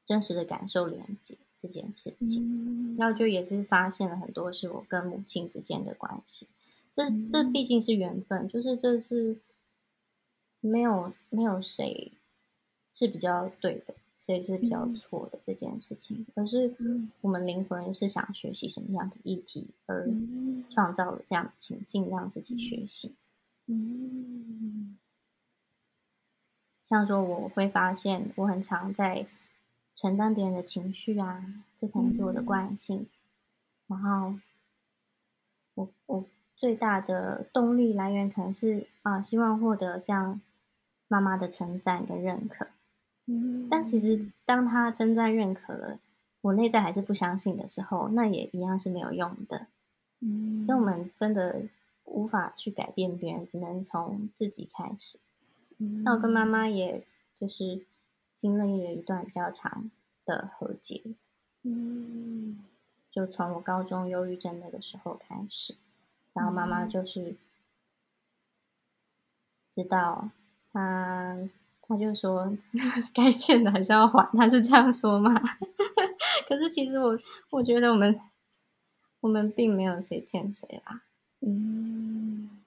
[0.05, 2.95] 真实的感受连接这件事情？
[2.97, 6.47] 然后就也是发现了很多是我跟母亲之间的关系。
[6.93, 9.39] 这这毕竟是缘分，就是这是
[10.59, 12.11] 没有没有谁
[12.93, 13.95] 是比较对的。
[14.23, 16.75] 所以是比较错的这件事情，而是
[17.21, 20.07] 我们灵魂是想学习什么样的议题，而
[20.69, 23.15] 创造了这样的情境让自己学习。
[23.65, 24.95] 嗯，
[26.87, 29.25] 像说我会发现我很常在
[29.95, 33.09] 承担别人的情绪啊，这可能是我的惯性。
[33.87, 34.35] 然后
[35.73, 36.25] 我我
[36.61, 40.39] 最大的动力来源可能是啊，希望获得这样
[41.07, 42.67] 妈妈的称赞跟认可。
[43.67, 45.97] 但其实，当他称赞、认可了，
[46.41, 49.65] 我内在还是不相信的时候，那也一样是没有用的。
[50.19, 51.63] 嗯，所以我们真的
[52.05, 55.17] 无法去改变别人，只能从自己开始。
[56.03, 57.03] 那我跟妈妈，也
[57.33, 57.87] 就是
[58.35, 59.89] 经历了一段比较长
[60.23, 61.01] 的和解。
[61.63, 62.59] 嗯，
[63.09, 65.73] 就从我高中忧郁症那个时候开始，
[66.33, 67.35] 然后妈妈就是
[69.71, 70.29] 知道
[70.71, 71.37] 他。
[71.87, 72.57] 他就说
[73.13, 75.33] ：“该欠的还是要还。”他是这样说嘛？
[76.47, 77.19] 可是其实我
[77.49, 78.17] 我觉得我们
[79.19, 81.01] 我们并没有谁欠谁啦。
[81.41, 82.61] 嗯，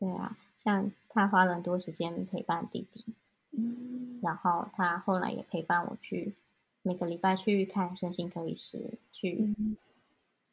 [0.00, 3.04] 对啊，像他花了很多时间陪伴弟弟，
[3.52, 6.34] 嗯，然后他后来也陪伴我去
[6.82, 9.54] 每个礼拜去看身心科医师，去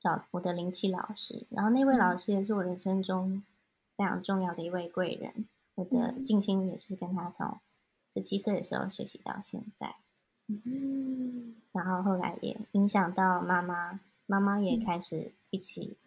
[0.06, 1.48] 找我的灵气老师。
[1.50, 3.42] 然后那位老师也是我人生中
[3.98, 5.48] 非常重要的一位贵人。
[5.74, 7.58] 我的静心也是跟他从
[8.14, 9.96] 十七岁的时候学习到现在，
[10.48, 15.98] 嗯，然后后来也影响到妈妈，妈妈也开始一起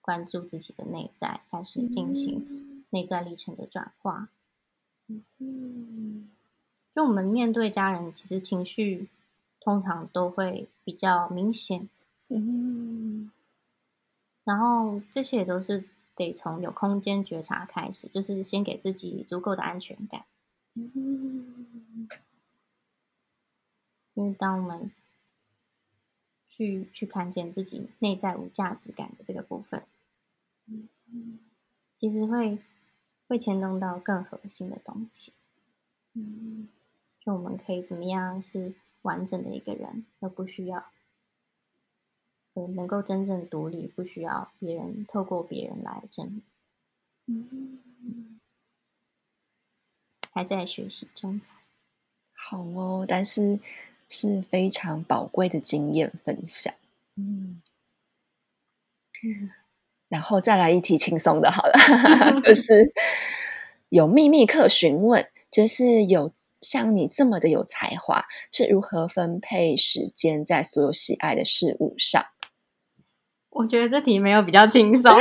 [0.00, 4.28] 关注自己的内在，开始进行内在历程的转化。
[5.38, 6.28] 嗯，
[6.94, 9.08] 就我们面对家人，其实情绪
[9.60, 11.88] 通常都会比较明显，
[12.28, 12.83] 嗯，
[14.44, 15.84] 然后这些也都是。
[16.16, 20.24] 得从有空间觉察开始，就是先给自己足够的安全感。
[20.74, 22.08] 嗯，
[24.14, 24.92] 因为当我们
[26.48, 29.82] 去去看见自己内在无价值感的这个部分，
[30.66, 31.40] 嗯，
[31.96, 32.58] 其实会
[33.26, 35.32] 会牵动到更核心的东西。
[36.12, 36.68] 嗯，
[37.18, 38.72] 就我们可以怎么样是
[39.02, 40.92] 完整的一个人，而不需要。
[42.54, 46.42] 能够真正独立，不需要别人透过别人来证明。
[47.26, 48.40] 嗯，
[50.32, 51.40] 还在学习中。
[52.32, 53.58] 好哦，但是
[54.08, 56.74] 是非常宝贵的经验分享。
[57.16, 57.62] 嗯，
[60.08, 61.72] 然后再来一题轻松的，好了，
[62.44, 62.92] 就是
[63.88, 72.26] 有秘密课询问，就是有像你这么的有才华，是如何分配时间在所有喜爱的事物上？
[73.54, 75.12] 我觉得这题没有比较轻松，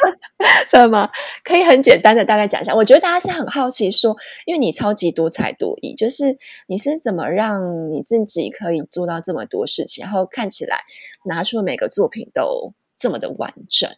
[0.70, 1.10] 真的吗？
[1.42, 2.72] 可以很简单的大概讲一下。
[2.72, 10.84] 我觉得大家是很好奇，说，因为你超级多才多艺，就是你是怎么让你自己可以做到这么多事情，然后看起来
[11.24, 13.90] 拿出每个作品都这么的完整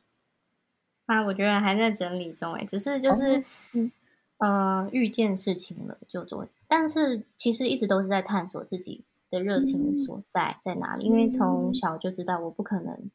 [1.04, 1.22] 啊？
[1.26, 3.92] 我觉得还在整理中，哎，只是就是，嗯
[4.38, 13.10] 呃，遇见事情了就做，但是其实一直都是在探索自己的热情所在在哪里，因为从小就知道我不可能。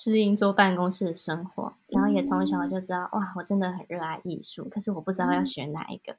[0.00, 6.14] 适应坐办公室的生活，然后也从小就知道，哇，我真的很热爱艺术，可是我不知道要选哪一个。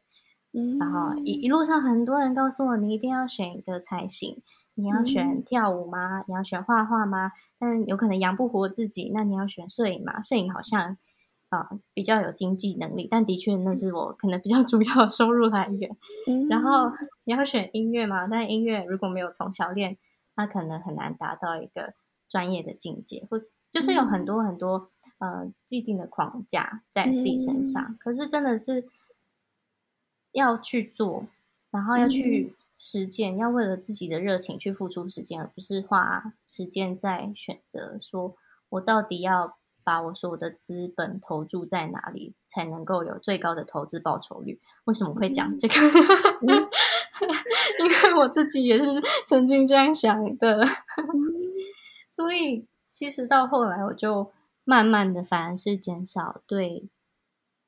[0.77, 4.41] 然后一一路上很多人告诉我，你一定要选一个才行。
[4.73, 6.25] 你要选跳舞吗？
[6.27, 7.31] 你要选画画吗？
[7.57, 10.21] 但有可能养不活自己，那你要选摄影吗？
[10.21, 10.97] 摄影好像
[11.47, 15.95] 啊比较有经济能力，但的确那是我可能比较 主要的收入来源。
[16.49, 16.91] 然后
[17.23, 18.27] 你要选音乐吗？
[18.29, 19.97] 但音乐如果没有从小练，
[20.35, 21.93] 它可能很难达到一个
[22.27, 23.51] 专业的境界，或是。
[23.71, 24.89] 就是有很多很多
[25.19, 28.87] 呃既定的框架在自己身上，可是真的是
[30.31, 31.27] 要去做，
[31.69, 38.35] 然后要去实践，要为了自己的热情去付出时间，而不是花时间在选择说
[38.69, 44.59] 我到底要把我所有的资本投注在哪里，才能够有最高的投资报酬率？
[44.85, 45.75] 为什么会讲这个？
[47.79, 48.87] 因为我自己也是
[49.27, 50.65] 曾经这样想的，
[52.09, 52.65] 所以。
[52.99, 54.29] 其实到后来，我就
[54.65, 56.89] 慢慢的反而是减少对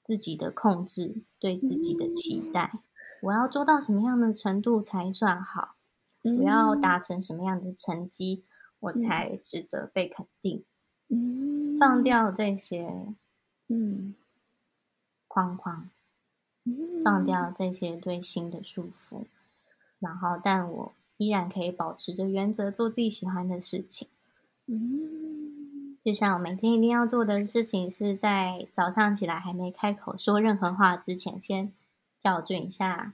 [0.03, 2.81] 自己的控制，对自己的期待。
[3.21, 5.77] 我要做到什么样的程度才算好？
[6.23, 8.43] 我要达成什么样的成绩，
[8.81, 10.65] 我才值得被肯定？
[11.79, 12.93] 放掉这些
[13.69, 14.13] 嗯
[15.29, 15.89] 框框，
[17.05, 19.23] 放掉这些对心的束缚，
[19.99, 24.09] 然后，但我依然可以保持着原则，做自己喜欢的事情。
[24.67, 31.71] 嗯，就像我每天一定要做的事情，是在早上起来还没开口说任何话之前，先
[32.19, 33.13] 校准一下，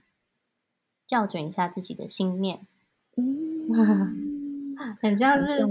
[1.06, 2.60] 校准一下自己的心念。
[3.16, 5.66] 嗯， 很像是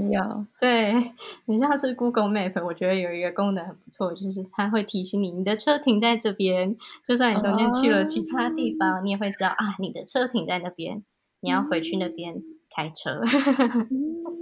[0.59, 1.13] 对，
[1.47, 2.61] 很像是 Google Map。
[2.65, 6.75] 我觉得有一个功能很不错，就是它会提醒你，你的车停在这边。
[7.07, 11.03] 就算你中间去了其他地方，你也会知道啊，你的车停在那边，
[11.39, 12.43] 你要回去那边
[12.75, 13.21] 开车。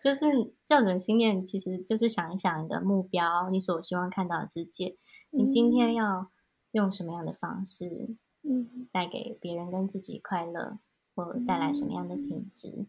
[0.00, 4.96] 就是校准心念，其实就是想一想你的目标，你所希望看到的世界，
[5.30, 6.30] 你今天要
[6.72, 10.78] 用什么样的方式，嗯，带给别人跟自己快乐，
[11.14, 12.86] 或带来什么样的品质，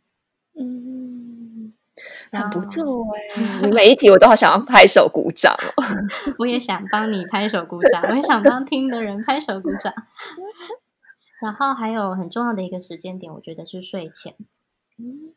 [0.56, 1.74] 嗯，
[2.32, 5.84] 很不错哎， 你每一题我都好想要拍手鼓掌哦，
[6.40, 9.94] 我也想帮你拍手鼓掌，我也想帮听的人拍手鼓掌，
[11.42, 14.36] 然后还有很重要的一个时间点，我觉得是睡前，
[14.98, 15.34] 嗯。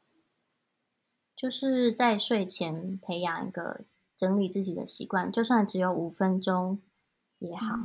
[1.43, 3.80] 就是在睡前培养一个
[4.14, 6.80] 整理自己的习惯，就算只有五分钟
[7.40, 7.78] 也好，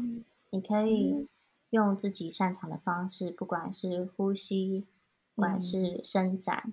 [0.51, 1.28] 你可以
[1.72, 4.86] 用自己擅长的方式，不管是呼吸，
[5.34, 6.72] 不管是伸展，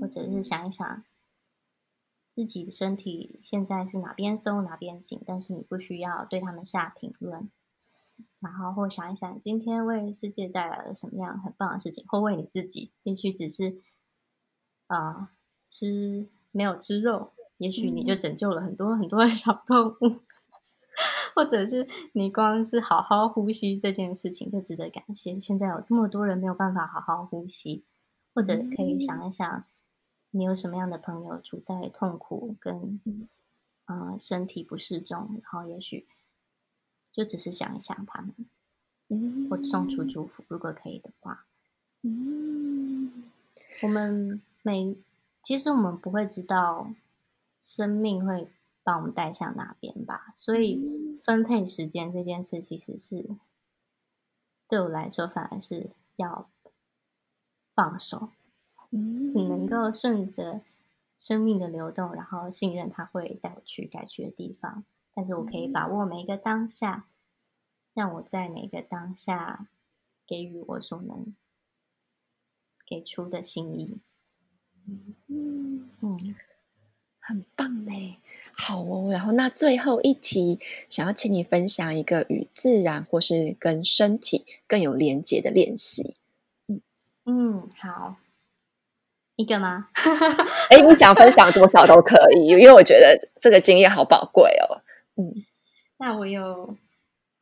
[0.00, 1.02] 或者是想一想
[2.28, 7.50] 自己的身体现在是哪边松哪边紧，但是你不需要对他们下评论，
[8.38, 13.82] 然后或想一想今天为世界带来了什么样很棒的事情，或为你自己，也许只是
[14.86, 15.32] 啊。
[15.68, 20.20] 吃没有吃肉，也许你就拯救了很多很多的小动物，
[21.34, 25.38] 或者是你光是好好呼吸这件事情就值得感谢。
[25.40, 27.84] 现在有这么多人没有办法好好呼吸，
[28.34, 29.64] 或者可以想一想，
[30.30, 33.00] 你有什么样的朋友处在痛苦跟
[33.86, 36.06] 呃身体不适中，然后也许
[37.12, 38.34] 就只是想一想他们，
[39.08, 41.46] 嗯或送出祝福，如果可以的话。
[42.02, 43.24] 嗯，
[43.82, 44.96] 我们每。
[45.46, 46.92] 其实我们不会知道
[47.60, 48.50] 生命会
[48.82, 53.36] 把我们带向哪边吧，所以分配时间这件事，其实是
[54.66, 56.50] 对我来说反而是要
[57.76, 58.30] 放手，
[58.90, 60.62] 只能够顺着
[61.16, 64.84] 生命的流动，然后信任它会带我去该去的地方。
[65.14, 67.06] 但是我可以把握每一个当下，
[67.94, 69.68] 让我在每一个当下
[70.26, 71.36] 给予我所能
[72.84, 74.00] 给出的心意。
[74.88, 76.34] 嗯嗯，
[77.18, 78.18] 很棒呢，
[78.52, 79.10] 好哦。
[79.10, 86.16] 然后那最后一题，想要请你分享一个与自然或是跟身体更有连接的练习。
[86.68, 86.80] 嗯
[87.24, 88.16] 嗯，好，
[89.34, 89.88] 一个吗？
[90.70, 94.82] 哎，你想分享多少都可以，因为我觉得这个经验好宝贵哦。
[95.16, 95.44] 嗯，
[95.96, 96.76] 那我有，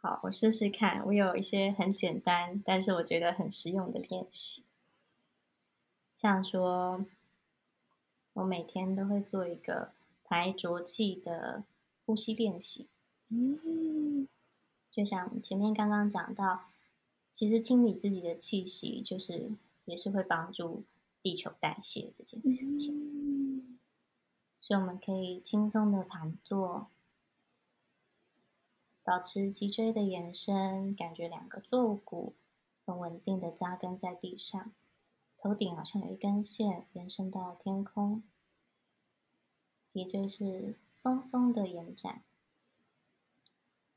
[0.01, 1.03] 好，我试试看。
[1.05, 4.63] 我有一些很简单，但是我觉得很实用的练习，
[6.17, 7.05] 像说。
[8.35, 9.91] 我每天都会做一个
[10.25, 11.65] 排浊气的
[12.05, 12.87] 呼吸练习。
[13.29, 14.29] 嗯，
[14.91, 16.67] 就像前面刚刚讲到，
[17.33, 19.51] 其实清理自己的气息，就是
[19.87, 20.85] 也是会帮助
[21.23, 23.79] 地球代谢这件事情。
[24.61, 26.89] 所以我们可以轻松的盘坐。
[29.07, 32.33] 保持脊椎的延伸，感觉两个坐骨
[32.87, 34.73] 很稳定的扎根在地上，
[35.45, 38.23] 头顶好像有一根线延伸到天空，
[39.87, 42.23] 脊椎是松松的延展。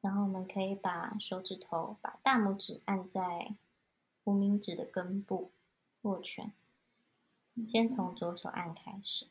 [0.01, 3.55] 然后我们可以把手指头，把大拇指按在
[4.25, 5.49] 无名指的根部，
[6.01, 6.51] 握拳。
[7.65, 9.27] 先从左手按开始，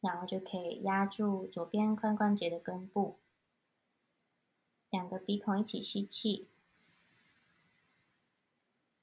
[0.00, 3.18] 然后就可以压住左边髋关节的根部。
[4.90, 6.46] 两个鼻孔一起吸气，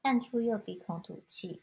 [0.04, 1.62] 按出右鼻孔吐气，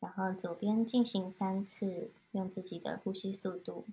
[0.00, 3.86] 然后左边进行三次，用自己的呼吸速度。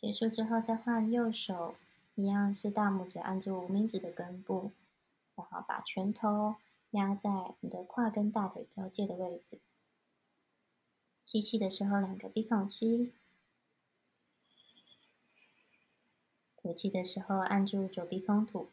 [0.00, 1.76] 结束之后，再换右手，
[2.14, 4.72] 一样是大拇指按住无名指的根部，
[5.34, 6.56] 然后把拳头
[6.90, 9.60] 压在你的胯跟大腿交界的位置。
[11.24, 13.12] 吸气的时候，两个鼻孔吸；
[16.56, 18.70] 吐气的时候，按住左鼻孔吐。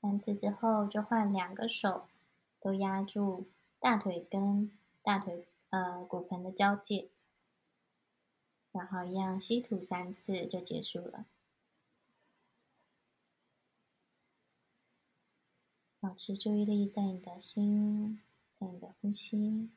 [0.00, 2.06] 三次之后，就换两个手
[2.60, 3.48] 都压住
[3.80, 4.70] 大腿跟
[5.02, 7.08] 大腿呃骨盆的交界，
[8.70, 11.26] 然后一样吸吐三次就结束了。
[15.98, 18.22] 保持注意力在你的心，
[18.56, 19.68] 在你的呼吸。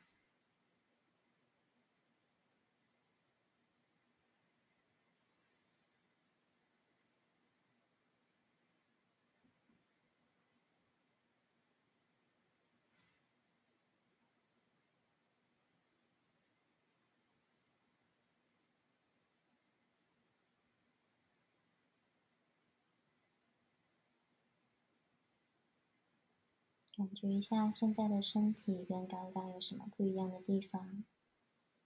[27.02, 31.02] 感觉一下现在的身体跟刚刚有什么不一样的地方，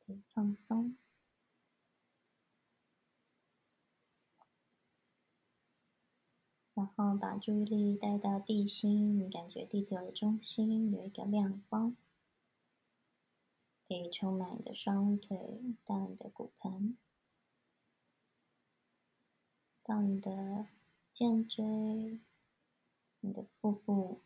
[0.05, 0.95] 可以放松，
[6.75, 11.97] 然后把注意力带到地心，你感觉地球的中心有一个亮光，
[13.89, 15.39] 可以充满你的双腿
[15.87, 16.99] 到你的骨盆，
[19.83, 20.67] 到你的
[21.11, 22.21] 肩椎，
[23.21, 24.21] 你的腹部。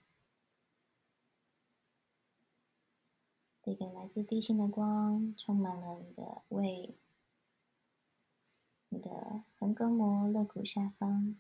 [3.71, 6.93] 一个来自地心的光，充满了你的胃、
[8.89, 11.37] 你的横膈膜、肋骨下方，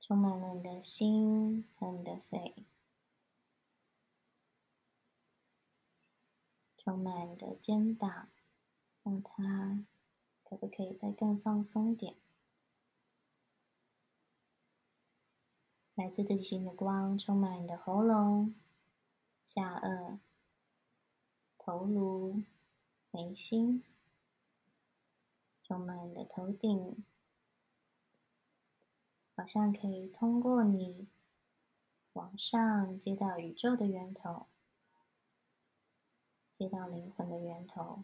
[0.00, 2.56] 充满了你的心和你的肺，
[6.76, 8.28] 充满你的肩膀，
[9.04, 9.86] 让它
[10.42, 12.16] 可不可以再更放松点？
[15.94, 18.52] 来自地心的光充满你的喉咙、
[19.46, 20.18] 下颚、
[21.56, 22.42] 头颅、
[23.12, 23.84] 眉心，
[25.62, 27.04] 充满你的头顶，
[29.36, 31.06] 好像可以通过你
[32.14, 34.46] 往上接到宇宙的源头，
[36.58, 38.02] 接到灵魂的源头。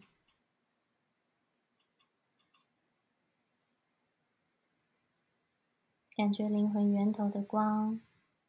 [6.21, 7.99] 感觉灵魂源头的光，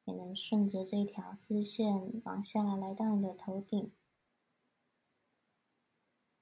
[0.04, 3.90] 也能顺着这条丝线往下来到你的头顶。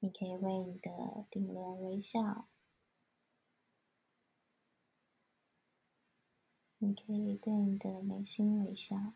[0.01, 2.49] 你可以为你的顶轮微笑，
[6.79, 9.13] 你可以对你的眉心微笑，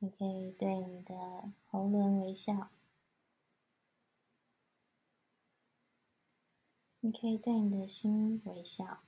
[0.00, 2.72] 你可以对你的喉轮微笑。
[7.08, 9.02] 你可以对你的心微笑，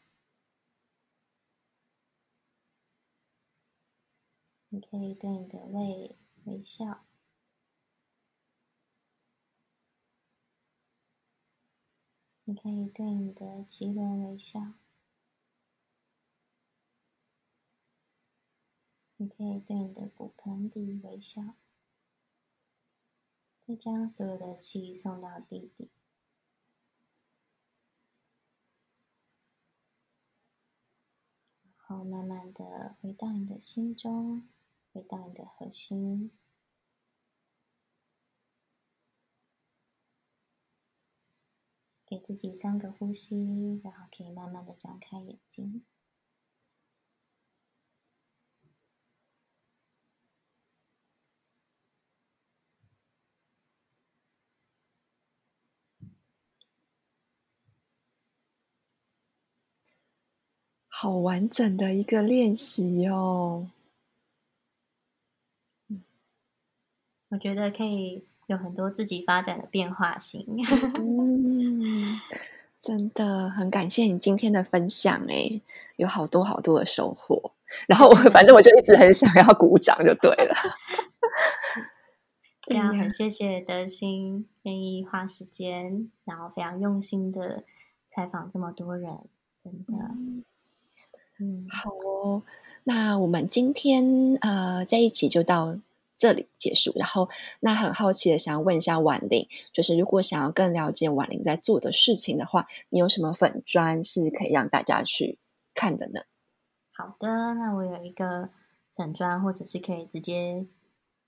[4.70, 7.04] 你可以对你的胃微笑，
[12.44, 14.72] 你可以对你的脐轮微笑。
[19.18, 21.54] 你可以对你的骨盆底微笑，
[23.66, 25.90] 再将所有的气送到地底，
[31.90, 34.48] 然后慢慢的回到你的心中，
[34.92, 36.30] 回到你的核心，
[42.06, 45.84] 给自己三个呼吸，然后可以慢慢的张开眼睛。
[61.00, 63.70] 好完整的一个练习哦，
[67.30, 70.46] 我觉得可以有很多自己发展的变化性。
[70.98, 72.20] 嗯，
[72.82, 75.62] 真的很感谢你今天的分享，哎，
[75.96, 77.50] 有好多好多的收获。
[77.86, 80.54] 然后我反正我就一直很想要鼓掌，就对了。
[82.60, 87.64] 这样很谢谢德心愿意花时间，然后非常用心的
[88.06, 89.30] 采访这么多人，
[89.64, 89.94] 真的。
[89.96, 90.44] 嗯，
[91.70, 92.42] 好哦。
[92.84, 95.76] 那我们今天呃在一起就到
[96.16, 96.92] 这里结束。
[96.96, 97.28] 然后，
[97.60, 105.38] 那很好奇的想要问一下婉玲，就是如果想要更了解婉玲在做的事情的话，你有什么粉砖是可以让大家去
[105.74, 106.22] 看的呢？
[106.92, 108.50] 好的，那我有一个
[108.96, 110.66] 粉砖，或者是可以直接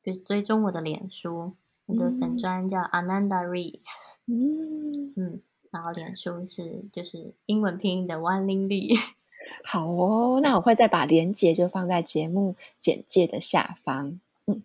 [0.02, 1.52] 就是追踪我的脸书，
[1.86, 3.80] 我的粉砖叫 Ananda Re，
[4.26, 8.98] 嗯 嗯，然后脸书是就是英文拼音的 One Ling Li。
[9.64, 14.20] 好哦，那我会再把链接就放在节目简介的下方。
[14.46, 14.62] 嗯，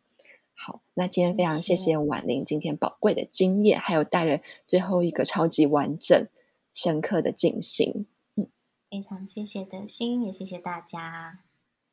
[0.54, 6.28] 好，那今天非常谢谢婉玲今天宝贵的经验，还有带来最后一个超级完整、
[6.74, 8.06] 深刻的进行。
[8.36, 8.48] 嗯，
[8.90, 11.40] 非常谢谢德心，也谢谢大家。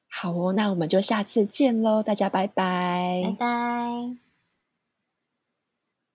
[0.09, 4.24] 好哦，那我们就下次见喽，大家拜拜，拜拜。